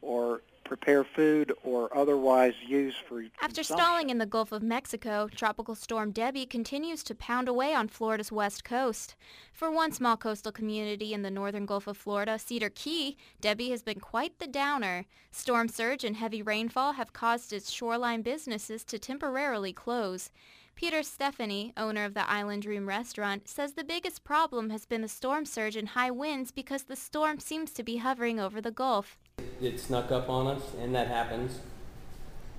or 0.00 0.40
prepare 0.66 1.04
food 1.04 1.52
or 1.64 1.96
otherwise 1.96 2.54
use 2.66 2.94
for 3.08 3.22
After 3.40 3.62
stalling 3.62 4.10
in 4.10 4.18
the 4.18 4.26
Gulf 4.26 4.52
of 4.52 4.62
Mexico, 4.62 5.28
Tropical 5.34 5.74
Storm 5.74 6.10
Debbie 6.10 6.46
continues 6.46 7.02
to 7.04 7.14
pound 7.14 7.48
away 7.48 7.74
on 7.74 7.88
Florida's 7.88 8.32
west 8.32 8.64
coast. 8.64 9.14
For 9.52 9.70
one 9.70 9.92
small 9.92 10.16
coastal 10.16 10.52
community 10.52 11.14
in 11.14 11.22
the 11.22 11.30
northern 11.30 11.66
Gulf 11.66 11.86
of 11.86 11.96
Florida, 11.96 12.38
Cedar 12.38 12.70
Key, 12.70 13.16
Debbie 13.40 13.70
has 13.70 13.82
been 13.82 14.00
quite 14.00 14.38
the 14.38 14.46
downer. 14.46 15.06
Storm 15.30 15.68
surge 15.68 16.04
and 16.04 16.16
heavy 16.16 16.42
rainfall 16.42 16.94
have 16.94 17.12
caused 17.12 17.52
its 17.52 17.70
shoreline 17.70 18.22
businesses 18.22 18.84
to 18.84 18.98
temporarily 18.98 19.72
close. 19.72 20.30
Peter 20.74 21.02
Stephanie, 21.02 21.72
owner 21.78 22.04
of 22.04 22.12
the 22.12 22.28
Island 22.28 22.62
Dream 22.62 22.86
restaurant, 22.86 23.48
says 23.48 23.72
the 23.72 23.82
biggest 23.82 24.24
problem 24.24 24.68
has 24.68 24.84
been 24.84 25.00
the 25.00 25.08
storm 25.08 25.46
surge 25.46 25.74
and 25.74 25.88
high 25.88 26.10
winds 26.10 26.50
because 26.50 26.82
the 26.82 26.96
storm 26.96 27.38
seems 27.38 27.72
to 27.72 27.82
be 27.82 27.96
hovering 27.96 28.38
over 28.38 28.60
the 28.60 28.70
Gulf. 28.70 29.16
It 29.60 29.80
snuck 29.80 30.12
up 30.12 30.30
on 30.30 30.46
us, 30.46 30.62
and 30.80 30.94
that 30.94 31.08
happens. 31.08 31.60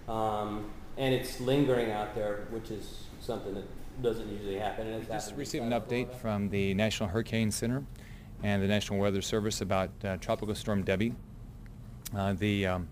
Um, 0.08 0.70
and 0.98 1.14
it's 1.14 1.40
lingering 1.40 1.92
out 1.92 2.14
there, 2.14 2.48
which 2.52 2.70
is 2.70 3.06
something 3.20 3.54
that 3.56 3.66
doesn't 4.02 4.28
usually 4.32 4.58
happen. 4.58 4.88
And 4.88 5.08
Just 5.08 5.36
received 5.36 5.64
an 5.64 5.72
update 5.72 6.14
from 6.16 6.50
the 6.50 6.74
National 6.76 7.10
Hurricane 7.10 7.52
Center 7.52 7.84
and 8.44 8.62
the 8.62 8.68
National 8.68 9.00
Weather 9.00 9.22
Service 9.22 9.62
about 9.62 9.90
uh, 10.04 10.18
Tropical 10.18 10.54
Storm 10.54 10.84
Debbie. 10.84 11.14
Uh, 12.16 12.34
the, 12.34 12.68
um, 12.68 12.88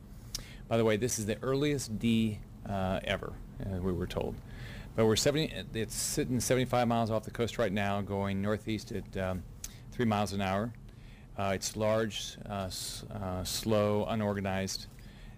by 0.67 0.77
the 0.77 0.85
way, 0.85 0.97
this 0.97 1.19
is 1.19 1.25
the 1.25 1.37
earliest 1.43 1.97
D 1.99 2.39
uh, 2.67 2.99
ever, 3.03 3.33
uh, 3.65 3.77
we 3.77 3.91
were 3.91 4.07
told. 4.07 4.35
But 4.95 5.05
we're 5.05 5.15
70, 5.15 5.51
it's 5.73 5.95
sitting 5.95 6.39
75 6.39 6.87
miles 6.87 7.11
off 7.11 7.23
the 7.23 7.31
coast 7.31 7.57
right 7.57 7.71
now, 7.71 8.01
going 8.01 8.41
northeast 8.41 8.91
at 8.91 9.17
um, 9.17 9.43
3 9.91 10.05
miles 10.05 10.33
an 10.33 10.41
hour. 10.41 10.71
Uh, 11.37 11.51
it's 11.53 11.75
large, 11.75 12.37
uh, 12.49 12.65
s- 12.67 13.03
uh, 13.13 13.43
slow, 13.43 14.05
unorganized. 14.05 14.87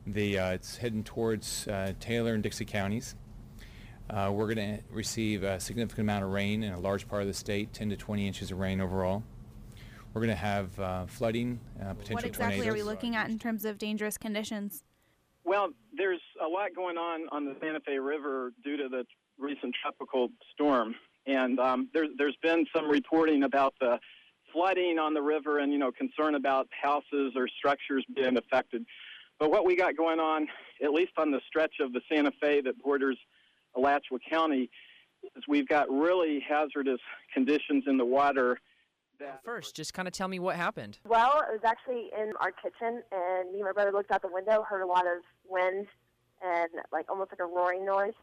The, 0.06 0.38
uh, 0.39 0.51
it's 0.51 0.77
heading 0.77 1.04
towards 1.04 1.68
uh, 1.68 1.94
Taylor 2.00 2.34
and 2.34 2.44
Dixie 2.44 2.66
counties. 2.66 3.16
Uh, 4.10 4.32
we're 4.34 4.54
going 4.54 4.77
to 4.77 4.84
receive 4.92 5.44
a 5.44 5.60
significant 5.60 6.06
amount 6.06 6.24
of 6.24 6.30
rain 6.32 6.63
in 6.63 6.74
a 6.74 6.80
large 6.80 7.08
part 7.08 7.24
of 7.24 7.27
the 7.27 7.34
state, 7.34 7.74
10 7.74 7.89
to 7.89 7.98
20 7.98 8.25
inches 8.27 8.51
of 8.51 8.60
rain 8.60 8.80
overall. 8.80 9.24
We're 10.13 10.22
going 10.22 10.30
to 10.30 10.36
have 10.36 10.80
uh, 10.80 11.06
flooding, 11.08 11.60
uh, 11.82 11.94
potential 11.94 12.16
What 12.16 12.24
exactly 12.25 12.58
tornadoes. 12.58 12.74
are 12.74 12.86
we 12.86 12.89
looking 12.89 13.16
at 13.16 13.30
in 13.30 13.38
terms 13.38 13.66
of 13.66 13.77
dangerous 13.77 14.18
conditions? 14.18 14.84
Well, 15.44 15.70
there's 15.98 16.22
a 16.44 16.48
lot 16.48 16.74
going 16.75 16.98
on 16.98 17.27
on 17.32 17.46
the 17.46 17.56
Santa 17.60 17.80
Fe 17.82 17.98
River 18.00 18.51
due 18.63 18.77
to 18.77 18.88
the 18.88 19.06
recent 19.38 19.75
tropical 19.82 20.30
storm, 20.54 20.96
and 21.25 21.60
um, 21.60 21.89
there, 21.94 22.06
there's 22.18 22.38
been 22.42 22.66
some 22.75 22.89
reporting 22.89 23.44
about 23.44 23.74
the 23.80 24.00
flooding 24.51 25.00
on 25.00 25.13
the 25.13 25.22
river 25.22 25.60
and 25.60 25.72
you 25.72 25.77
know 25.77 25.92
concern 25.92 26.36
about 26.36 26.68
houses 26.82 27.34
or 27.36 27.48
structures 27.58 28.06
being 28.16 28.38
affected. 28.38 28.86
But 29.39 29.51
what 29.51 29.66
we 29.66 29.75
got 29.75 29.96
going 29.96 30.20
on, 30.20 30.48
at 30.84 30.92
least 30.92 31.12
on 31.18 31.32
the 31.32 31.39
stretch 31.48 31.75
of 31.80 31.94
the 31.94 32.01
Santa 32.12 32.32
Fe 32.42 32.62
that 32.62 32.82
borders 32.82 33.18
Alachua 33.75 34.20
County, 34.30 34.70
is 35.36 35.44
we've 35.48 35.68
got 35.68 35.89
really 35.92 36.44
hazardous 36.48 37.00
conditions 37.34 37.84
in 37.88 37.98
the 37.98 38.06
water. 38.06 38.60
First, 39.44 39.75
just 39.75 39.94
kind 39.94 40.08
of 40.08 40.13
tell 40.13 40.27
me 40.27 40.38
what 40.38 40.56
happened. 40.56 41.00
Well, 41.08 41.42
it 41.50 41.51
was 41.51 41.62
actually 41.66 42.10
in 42.16 42.34
our 42.39 42.51
kitchen, 42.51 43.01
and 43.12 43.51
me 43.51 43.60
and 43.60 43.63
my 43.63 43.72
brother 43.72 43.92
looked 43.92 44.12
out 44.12 44.22
the 44.22 44.32
window, 44.32 44.63
heard 44.68 44.82
a 44.82 44.88
lot 44.88 45.06
of 45.08 45.24
wind 45.48 45.88
and 46.44 46.70
like 46.92 47.10
almost 47.10 47.32
like 47.32 47.39
a 47.39 47.46
roaring 47.46 47.86
noise. 47.86 48.13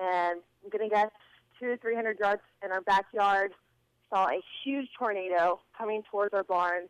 And 0.00 0.40
I'm 0.64 0.70
gonna 0.70 0.88
guess 0.88 1.10
two, 1.60 1.76
three 1.82 1.94
hundred 1.94 2.18
yards 2.18 2.42
in 2.64 2.72
our 2.72 2.80
backyard, 2.80 3.52
saw 4.12 4.26
a 4.26 4.40
huge 4.64 4.88
tornado 4.98 5.60
coming 5.76 6.02
towards 6.10 6.34
our 6.34 6.44
barn, 6.44 6.82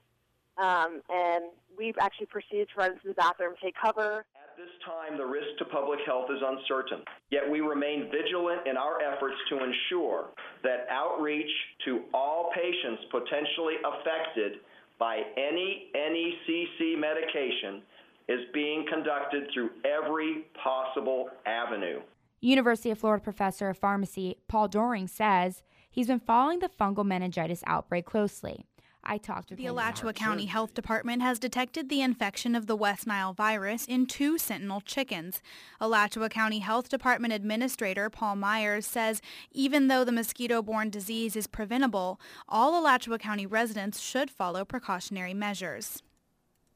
um, 0.59 1.01
and 1.09 1.45
we 1.79 1.95
actually 2.01 2.27
proceeded 2.27 2.69
to 2.75 2.75
run 2.77 2.91
to 2.93 3.09
the 3.09 3.15
bathroom, 3.15 3.55
take 3.63 3.75
cover. 3.81 4.25
At 4.35 4.57
this 4.57 4.73
time, 4.85 5.17
the 5.17 5.25
risk 5.25 5.47
to 5.59 5.65
public 5.67 6.01
health 6.05 6.27
is 6.31 6.43
uncertain, 6.45 7.05
yet 7.31 7.49
we 7.49 7.61
remain 7.61 8.11
vigilant 8.11 8.67
in 8.67 8.77
our 8.77 9.01
efforts 9.01 9.37
to 9.51 9.59
ensure 9.63 10.27
that 10.65 10.87
outreach 10.91 11.51
to 11.87 12.03
all 12.13 12.51
patients 12.55 13.03
potentially 13.11 13.77
affected 13.87 14.61
by 14.99 15.23
any 15.37 15.91
NECC 15.97 16.99
medication 16.99 17.83
is 18.29 18.41
being 18.53 18.85
conducted 18.93 19.45
through 19.53 19.71
every 19.85 20.45
possible 20.63 21.29
avenue. 21.47 22.01
University 22.41 22.91
of 22.91 22.99
Florida 22.99 23.23
professor 23.23 23.69
of 23.69 23.79
pharmacy 23.79 24.37
Paul 24.49 24.69
Doering 24.69 25.07
says 25.07 25.63
he's 25.93 26.09
been 26.09 26.19
following 26.19 26.59
the 26.59 26.69
fungal 26.69 27.05
meningitis 27.05 27.63
outbreak 27.67 28.05
closely. 28.05 28.65
I 29.05 29.19
talked 29.19 29.51
with 29.51 29.59
the 29.59 29.67
Alachua 29.67 30.13
County 30.13 30.47
Health 30.47 30.75
Department 30.75 31.23
has 31.23 31.41
detected 31.41 31.89
the 31.89 32.03
infection 32.03 32.55
of 32.55 32.69
the 32.69 32.77
West 32.77 33.05
Nile 33.05 33.33
virus 33.33 33.85
in 33.85 34.07
two 34.07 34.39
sentinel 34.39 34.81
chickens. 34.81 35.43
Alachua 35.81 36.29
County 36.29 36.61
Health 36.61 36.89
Department 36.89 37.33
Administrator 37.33 38.09
Paul 38.11 38.37
Myers 38.37 38.87
says 38.87 39.21
even 39.51 39.89
though 39.89 40.05
the 40.05 40.13
mosquito-borne 40.13 40.89
disease 40.89 41.35
is 41.35 41.49
preventable, 41.49 42.21
all 42.49 42.81
Alachua 42.81 43.19
County 43.19 43.45
residents 43.45 43.99
should 44.01 44.31
follow 44.31 44.65
precautionary 44.65 45.35
measures. 45.35 46.03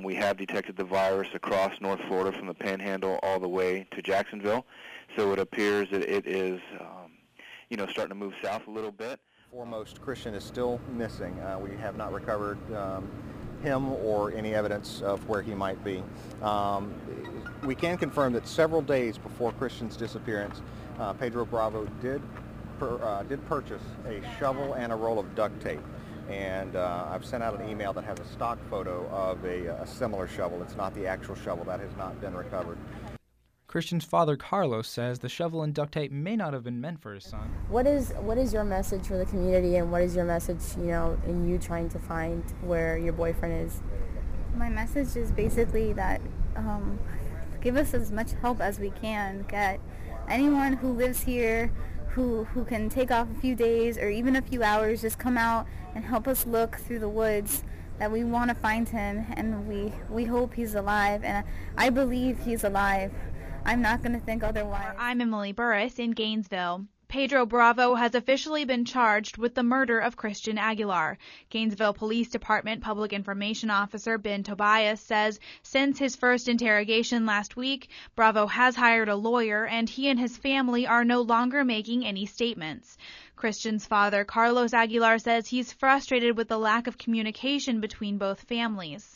We 0.01 0.17
have 0.17 0.37
detected 0.37 0.77
the 0.77 0.85
virus 0.85 1.29
across 1.33 1.81
North 1.81 2.01
Florida 2.09 2.37
from 2.37 2.49
the 2.49 2.55
Panhandle 2.55 3.21
all 3.23 3.39
the 3.39 3.49
way 3.49 3.87
to 3.93 4.03
Jacksonville, 4.03 4.67
so 5.17 5.33
it 5.33 5.39
appears 5.39 5.89
that 5.91 6.03
it 6.03 6.27
is, 6.27 6.61
um, 6.81 7.13
you 7.71 7.77
know, 7.77 7.87
starting 7.87 8.11
to 8.11 8.15
move 8.15 8.35
south 8.43 8.67
a 8.67 8.71
little 8.71 8.93
bit. 8.93 9.21
Foremost 9.51 10.01
Christian 10.01 10.35
is 10.35 10.45
still 10.45 10.81
missing. 10.93 11.39
Uh, 11.41 11.59
we 11.59 11.77
have 11.77 11.97
not 11.97 12.13
recovered 12.13 12.59
um, 12.75 13.09
him 13.63 13.93
or 13.93 14.33
any 14.33 14.55
evidence 14.55 15.03
of 15.03 15.27
where 15.29 15.43
he 15.43 15.55
might 15.55 15.83
be. 15.83 16.03
Um, 16.43 16.95
we 17.65 17.75
can 17.75 17.97
confirm 17.97 18.33
that 18.35 18.47
several 18.47 18.83
days 18.83 19.19
before 19.19 19.53
Christian's 19.53 19.97
disappearance, 19.97 20.63
uh, 20.99 21.13
Pedro 21.15 21.45
Bravo 21.45 21.87
did 22.01 22.23
per, 22.79 23.03
uh, 23.03 23.23
did 23.25 23.45
purchase 23.47 23.83
a 24.07 24.21
shovel 24.39 24.75
and 24.75 24.93
a 24.93 24.97
roll 24.97 25.19
of 25.19 25.35
duct 25.35 25.61
tape. 25.61 25.81
And 26.29 26.75
uh, 26.75 27.07
I've 27.09 27.25
sent 27.25 27.43
out 27.43 27.59
an 27.61 27.69
email 27.69 27.93
that 27.93 28.05
has 28.05 28.19
a 28.19 28.25
stock 28.25 28.59
photo 28.69 29.09
of 29.11 29.45
a, 29.45 29.69
a 29.81 29.87
similar 29.87 30.27
shovel. 30.27 30.61
It's 30.61 30.77
not 30.77 30.93
the 30.95 31.07
actual 31.07 31.37
shovel. 31.37 31.65
That 31.65 31.79
has 31.79 31.97
not 31.97 32.21
been 32.21 32.35
recovered. 32.35 32.79
Christian's 33.67 34.05
father, 34.05 34.37
Carlos, 34.37 34.89
says 34.89 35.19
the 35.19 35.29
shovel 35.29 35.63
and 35.63 35.75
duct 35.75 35.93
tape 35.93 36.13
may 36.13 36.37
not 36.37 36.53
have 36.53 36.63
been 36.63 36.81
meant 36.81 37.01
for 37.01 37.15
his 37.15 37.25
son. 37.25 37.53
What 37.69 37.87
is 37.87 38.13
what 38.21 38.39
is 38.39 38.53
your 38.53 38.65
message 38.65 39.07
for 39.07 39.19
the 39.19 39.27
community, 39.27 39.77
and 39.77 39.91
what 39.91 40.03
is 40.03 40.15
your 40.15 40.25
message, 40.25 40.61
you 40.79 40.87
know, 40.87 41.19
in 41.27 41.49
you 41.49 41.59
trying 41.59 41.89
to 41.91 41.99
find 41.99 42.45
where 42.63 42.97
your 42.97 43.13
boyfriend 43.13 43.67
is? 43.67 43.83
My 44.55 44.69
message 44.69 45.17
is 45.17 45.33
basically 45.33 45.93
that 45.95 46.21
um, 46.55 46.99
give 47.61 47.77
us 47.77 47.93
as 47.93 48.13
much 48.13 48.33
help 48.41 48.61
as 48.61 48.79
we 48.79 48.91
can. 48.91 49.45
Get 49.49 49.81
anyone 50.29 50.75
who 50.75 50.93
lives 50.93 51.23
here, 51.23 51.73
who 52.11 52.45
who 52.45 52.65
can 52.65 52.89
take 52.89 53.11
off 53.11 53.29
a 53.37 53.41
few 53.41 53.57
days 53.57 53.99
or 53.99 54.09
even 54.09 54.37
a 54.37 54.43
few 54.43 54.63
hours, 54.63 55.03
just 55.03 55.19
come 55.19 55.37
out 55.37 55.67
and 55.95 56.05
help 56.05 56.29
us 56.29 56.47
look 56.47 56.77
through 56.77 57.01
the 57.01 57.09
woods 57.09 57.65
that 57.99 58.13
we 58.13 58.25
want 58.25 58.51
to 58.51 58.55
find 58.55 58.89
him 58.89 59.25
and 59.35 59.67
we 59.67 59.93
we 60.09 60.25
hope 60.25 60.55
he's 60.55 60.75
alive 60.75 61.25
and 61.25 61.45
I 61.77 61.91
believe 61.91 62.39
he's 62.45 62.63
alive. 62.63 63.13
I'm 63.67 63.83
not 63.83 64.01
going 64.01 64.13
to 64.13 64.25
think 64.25 64.45
otherwise. 64.45 64.95
I'm 64.97 65.21
Emily 65.21 65.51
Burris 65.51 65.99
in 65.99 66.13
Gainesville. 66.13 66.87
Pedro 67.09 67.45
Bravo 67.45 67.97
has 67.97 68.15
officially 68.15 68.65
been 68.65 68.85
charged 68.85 69.39
with 69.39 69.57
the 69.57 69.65
murder 69.65 69.99
of 69.99 70.17
Christian 70.17 70.57
Aguilar. 70.57 71.19
Gainesville 71.51 71.93
Police 71.93 72.31
Department 72.31 72.81
Public 72.81 73.13
Information 73.13 73.69
Officer 73.69 74.19
Ben 74.19 74.45
Tobias 74.45 75.01
says 75.01 75.41
since 75.65 75.99
his 75.99 76.15
first 76.15 76.49
interrogation 76.49 77.27
last 77.27 77.57
week, 77.57 77.89
Bravo 78.15 78.47
has 78.47 78.77
hired 78.77 79.09
a 79.09 79.17
lawyer 79.17 79.67
and 79.67 79.91
he 79.91 80.09
and 80.09 80.21
his 80.21 80.37
family 80.37 80.87
are 80.87 81.05
no 81.05 81.23
longer 81.23 81.65
making 81.65 82.07
any 82.07 82.25
statements. 82.25 82.97
Christian's 83.35 83.85
father, 83.85 84.25
Carlos 84.25 84.75
Aguilar, 84.75 85.19
says 85.19 85.49
he's 85.49 85.73
frustrated 85.73 86.37
with 86.37 86.47
the 86.47 86.59
lack 86.59 86.87
of 86.87 86.99
communication 86.99 87.81
between 87.81 88.17
both 88.17 88.43
families 88.43 89.16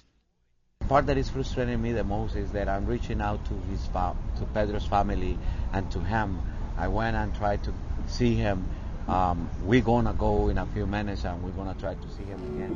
part 0.91 1.07
that 1.07 1.17
is 1.17 1.31
frustrating 1.31 1.81
me 1.81 1.93
the 1.93 2.03
most 2.03 2.35
is 2.35 2.51
that 2.51 2.69
I'm 2.69 2.85
reaching 2.85 3.21
out 3.21 3.45
to 3.45 3.55
his 3.71 3.87
to 3.87 4.45
Pedro's 4.53 4.85
family 4.85 5.39
and 5.73 5.89
to 5.93 6.01
him. 6.01 6.43
I 6.77 6.89
went 6.89 7.15
and 7.15 7.33
tried 7.33 7.63
to 7.63 7.73
see 8.09 8.35
him. 8.35 8.69
Um, 9.07 9.49
we're 9.63 9.83
gonna 9.83 10.13
go 10.13 10.49
in 10.49 10.59
a 10.59 10.67
few 10.67 10.87
minutes 10.87 11.25
and 11.25 11.41
we're 11.45 11.53
gonna 11.53 11.77
try 11.79 11.95
to 11.95 12.09
see 12.09 12.25
him 12.25 12.41
again. 12.57 12.73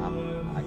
Um, 0.00 0.16
I... 0.56 0.62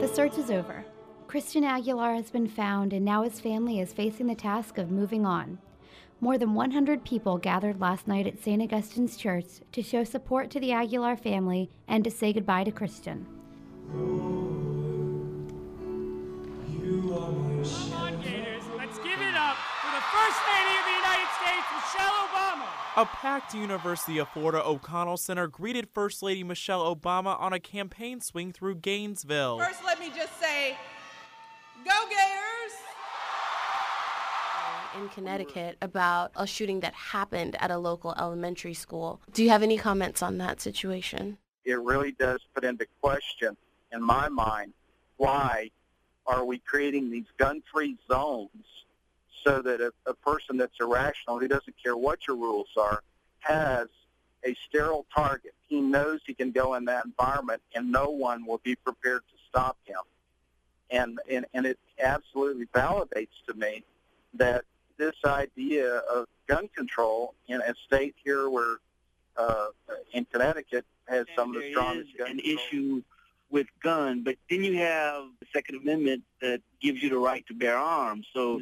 The 0.00 0.08
search 0.12 0.36
is 0.36 0.50
over. 0.50 0.84
Christian 1.28 1.62
Aguilar 1.62 2.14
has 2.14 2.32
been 2.32 2.48
found 2.48 2.92
and 2.92 3.04
now 3.04 3.22
his 3.22 3.38
family 3.38 3.78
is 3.78 3.92
facing 3.92 4.26
the 4.26 4.34
task 4.34 4.78
of 4.78 4.90
moving 4.90 5.24
on. 5.24 5.58
More 6.20 6.38
than 6.38 6.54
100 6.54 7.04
people 7.04 7.38
gathered 7.38 7.80
last 7.80 8.08
night 8.08 8.26
at 8.26 8.42
St. 8.42 8.60
Augustine's 8.60 9.16
Church 9.16 9.60
to 9.70 9.80
show 9.80 10.02
support 10.02 10.50
to 10.50 10.58
the 10.58 10.72
Aguilar 10.72 11.16
family 11.16 11.70
and 11.86 12.02
to 12.02 12.10
say 12.10 12.32
goodbye 12.32 12.64
to 12.64 12.72
Christian. 12.72 13.28
A 23.00 23.06
packed 23.06 23.54
University 23.54 24.18
of 24.18 24.28
Florida 24.28 24.62
O'Connell 24.62 25.16
Center 25.16 25.46
greeted 25.46 25.88
First 25.88 26.22
Lady 26.22 26.44
Michelle 26.44 26.94
Obama 26.94 27.40
on 27.40 27.54
a 27.54 27.58
campaign 27.58 28.20
swing 28.20 28.52
through 28.52 28.74
Gainesville. 28.74 29.58
First, 29.58 29.82
let 29.82 29.98
me 29.98 30.12
just 30.14 30.38
say, 30.38 30.76
go 31.82 31.94
Gators! 32.10 32.74
in 34.98 35.08
Connecticut 35.08 35.78
about 35.80 36.30
a 36.36 36.46
shooting 36.46 36.80
that 36.80 36.92
happened 36.92 37.56
at 37.58 37.70
a 37.70 37.78
local 37.78 38.14
elementary 38.18 38.74
school. 38.74 39.22
Do 39.32 39.42
you 39.42 39.48
have 39.48 39.62
any 39.62 39.78
comments 39.78 40.22
on 40.22 40.36
that 40.36 40.60
situation? 40.60 41.38
It 41.64 41.80
really 41.80 42.12
does 42.12 42.40
put 42.54 42.64
into 42.64 42.84
question, 43.00 43.56
in 43.94 44.02
my 44.02 44.28
mind, 44.28 44.74
why 45.16 45.70
are 46.26 46.44
we 46.44 46.58
creating 46.58 47.10
these 47.10 47.24
gun-free 47.38 47.96
zones 48.12 48.50
so 49.44 49.62
that 49.62 49.80
a, 49.80 49.92
a 50.06 50.14
person 50.14 50.56
that's 50.56 50.74
irrational, 50.80 51.38
who 51.38 51.48
doesn't 51.48 51.74
care 51.82 51.96
what 51.96 52.26
your 52.26 52.36
rules 52.36 52.68
are, 52.76 53.02
has 53.40 53.88
a 54.44 54.54
sterile 54.66 55.06
target. 55.14 55.54
He 55.68 55.80
knows 55.80 56.20
he 56.26 56.34
can 56.34 56.50
go 56.50 56.74
in 56.74 56.84
that 56.86 57.04
environment 57.04 57.62
and 57.74 57.90
no 57.90 58.10
one 58.10 58.46
will 58.46 58.60
be 58.62 58.74
prepared 58.76 59.22
to 59.30 59.36
stop 59.48 59.76
him. 59.84 60.00
And, 60.90 61.20
and, 61.30 61.46
and 61.54 61.66
it 61.66 61.78
absolutely 62.02 62.66
validates 62.66 63.28
to 63.46 63.54
me 63.54 63.84
that 64.34 64.64
this 64.98 65.14
idea 65.24 65.98
of 65.98 66.26
gun 66.46 66.68
control 66.74 67.34
in 67.48 67.60
a 67.60 67.74
state 67.86 68.14
here 68.22 68.50
where 68.50 68.76
uh, 69.36 69.68
in 70.12 70.26
Connecticut 70.26 70.84
has 71.06 71.26
some 71.36 71.54
of 71.54 71.62
the 71.62 71.70
strongest 71.70 72.16
gun 72.18 72.30
an 72.30 72.38
control. 72.38 72.58
issue 72.58 73.02
with 73.50 73.66
gun, 73.82 74.22
but 74.22 74.36
then 74.48 74.62
you 74.62 74.76
have 74.78 75.24
the 75.40 75.46
Second 75.52 75.76
Amendment 75.82 76.22
that 76.40 76.60
gives 76.80 77.02
you 77.02 77.10
the 77.10 77.18
right 77.18 77.44
to 77.48 77.54
bear 77.54 77.76
arms. 77.76 78.26
So, 78.32 78.60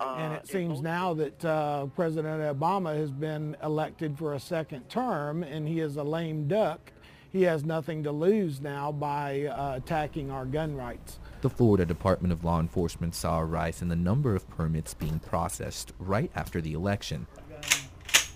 uh, 0.00 0.14
and 0.16 0.34
it 0.34 0.46
seems 0.46 0.80
now 0.80 1.14
that 1.14 1.44
uh, 1.44 1.86
President 1.86 2.40
Obama 2.58 2.94
has 2.96 3.10
been 3.10 3.56
elected 3.62 4.18
for 4.18 4.34
a 4.34 4.40
second 4.40 4.88
term, 4.88 5.42
and 5.42 5.66
he 5.66 5.80
is 5.80 5.96
a 5.96 6.04
lame 6.04 6.46
duck. 6.46 6.92
He 7.30 7.42
has 7.42 7.64
nothing 7.64 8.02
to 8.04 8.12
lose 8.12 8.60
now 8.60 8.90
by 8.90 9.44
uh, 9.44 9.76
attacking 9.76 10.30
our 10.30 10.46
gun 10.46 10.74
rights. 10.74 11.18
The 11.42 11.50
Florida 11.50 11.84
Department 11.84 12.32
of 12.32 12.42
Law 12.42 12.58
Enforcement 12.58 13.14
saw 13.14 13.40
a 13.40 13.44
rise 13.44 13.82
in 13.82 13.88
the 13.88 13.96
number 13.96 14.34
of 14.34 14.48
permits 14.48 14.94
being 14.94 15.18
processed 15.18 15.92
right 15.98 16.30
after 16.34 16.60
the 16.60 16.72
election. 16.72 17.26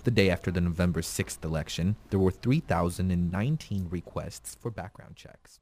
The 0.03 0.11
day 0.11 0.29
after 0.29 0.51
the 0.51 0.61
November 0.61 1.01
6th 1.01 1.43
election, 1.45 1.95
there 2.09 2.19
were 2.19 2.31
3,019 2.31 3.87
requests 3.89 4.57
for 4.59 4.69
background 4.69 5.15
checks. 5.15 5.59